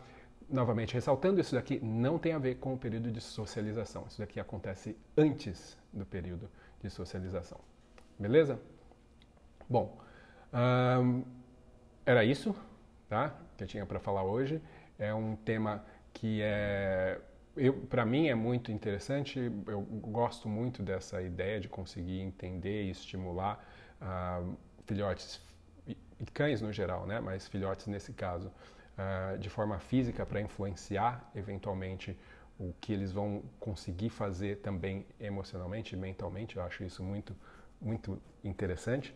Novamente, 0.48 0.94
ressaltando, 0.94 1.40
isso 1.40 1.55
daqui 1.55 1.81
não 1.83 2.18
tem 2.18 2.33
a 2.33 2.38
ver 2.38 2.57
com 2.57 2.74
o 2.74 2.78
período 2.78 3.11
de 3.11 3.20
socialização. 3.20 4.05
Isso 4.09 4.18
daqui 4.18 4.38
acontece 4.40 4.96
antes 5.16 5.78
do 5.92 6.05
período 6.05 6.50
de 6.83 6.90
socialização. 6.90 7.59
Beleza? 8.18 8.61
Bom, 9.68 9.98
hum, 10.52 11.24
era 12.05 12.24
isso, 12.24 12.55
tá? 13.09 13.35
Que 13.57 13.64
eu 13.64 13.68
tinha 13.68 13.87
para 13.87 14.00
falar 14.00 14.22
hoje. 14.22 14.61
É 14.98 15.14
um 15.14 15.37
tema 15.37 15.85
que 16.12 16.42
é 16.42 17.20
para 17.90 18.05
mim 18.07 18.28
é 18.28 18.35
muito 18.35 18.72
interessante, 18.72 19.38
eu 19.66 19.83
gosto 19.83 20.48
muito 20.48 20.83
dessa 20.83 21.20
ideia 21.20 21.61
de 21.61 21.68
conseguir 21.68 22.20
entender 22.20 22.85
e 22.85 22.90
estimular 22.90 23.62
filhotes 24.87 25.40
e 25.87 25.96
cães 26.33 26.62
no 26.62 26.72
geral, 26.72 27.07
né? 27.07 27.20
mas 27.20 27.46
filhotes 27.48 27.87
nesse 27.87 28.12
caso, 28.12 28.50
uh, 28.98 29.38
de 29.38 29.48
forma 29.48 29.78
física 29.78 30.24
para 30.24 30.40
influenciar 30.40 31.31
eventualmente 31.35 32.16
o 32.59 32.72
que 32.81 32.92
eles 32.92 33.12
vão 33.12 33.42
conseguir 33.59 34.11
fazer 34.11 34.59
também 34.59 35.07
emocionalmente 35.18 35.94
e 35.94 35.98
mentalmente. 35.98 36.57
Eu 36.57 36.62
acho 36.62 36.85
isso 36.85 37.02
muito, 37.02 37.35
muito 37.81 38.20
interessante, 38.44 39.14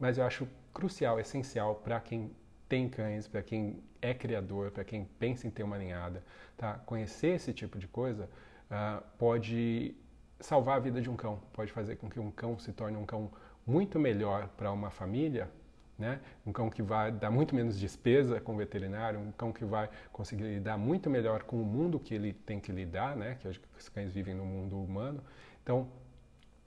mas 0.00 0.18
eu 0.18 0.24
acho 0.24 0.48
crucial, 0.72 1.20
essencial 1.20 1.76
para 1.76 2.00
quem 2.00 2.30
tem 2.68 2.88
cães, 2.88 3.26
para 3.26 3.42
quem 3.42 3.82
é 4.00 4.12
criador, 4.12 4.70
para 4.70 4.84
quem 4.84 5.04
pensa 5.18 5.46
em 5.46 5.50
ter 5.50 5.62
uma 5.62 5.78
ninhada, 5.78 6.22
tá? 6.56 6.74
Conhecer 6.74 7.36
esse 7.36 7.52
tipo 7.52 7.78
de 7.78 7.88
coisa 7.88 8.28
uh, 8.70 9.02
pode 9.16 9.94
salvar 10.40 10.76
a 10.76 10.80
vida 10.80 11.00
de 11.00 11.10
um 11.10 11.16
cão, 11.16 11.40
pode 11.52 11.72
fazer 11.72 11.96
com 11.96 12.08
que 12.08 12.20
um 12.20 12.30
cão 12.30 12.58
se 12.58 12.72
torne 12.72 12.96
um 12.96 13.06
cão 13.06 13.30
muito 13.66 13.98
melhor 13.98 14.48
para 14.56 14.70
uma 14.70 14.90
família, 14.90 15.50
né? 15.98 16.20
Um 16.46 16.52
cão 16.52 16.70
que 16.70 16.82
vai 16.82 17.10
dar 17.10 17.30
muito 17.30 17.54
menos 17.54 17.78
despesa 17.78 18.40
com 18.40 18.54
o 18.54 18.56
veterinário, 18.56 19.18
um 19.18 19.32
cão 19.32 19.52
que 19.52 19.64
vai 19.64 19.90
conseguir 20.12 20.44
lidar 20.44 20.78
muito 20.78 21.10
melhor 21.10 21.42
com 21.42 21.60
o 21.60 21.64
mundo 21.64 21.98
que 21.98 22.14
ele 22.14 22.32
tem 22.32 22.60
que 22.60 22.70
lidar, 22.70 23.16
né? 23.16 23.36
Que 23.40 23.48
os 23.48 23.88
cães 23.88 24.12
vivem 24.12 24.34
no 24.34 24.44
mundo 24.44 24.80
humano. 24.80 25.22
Então, 25.62 25.88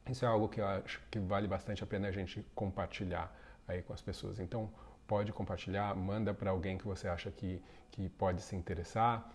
isso 0.09 0.25
é 0.25 0.27
algo 0.27 0.49
que 0.49 0.59
eu 0.59 0.67
acho 0.67 1.01
que 1.09 1.19
vale 1.19 1.47
bastante 1.47 1.83
a 1.83 1.87
pena 1.87 2.07
a 2.07 2.11
gente 2.11 2.45
compartilhar 2.53 3.33
aí 3.67 3.81
com 3.81 3.93
as 3.93 4.01
pessoas. 4.01 4.39
Então, 4.39 4.69
pode 5.07 5.31
compartilhar, 5.31 5.95
manda 5.95 6.33
para 6.33 6.51
alguém 6.51 6.77
que 6.77 6.85
você 6.85 7.07
acha 7.07 7.31
que, 7.31 7.61
que 7.91 8.09
pode 8.09 8.41
se 8.41 8.55
interessar, 8.55 9.29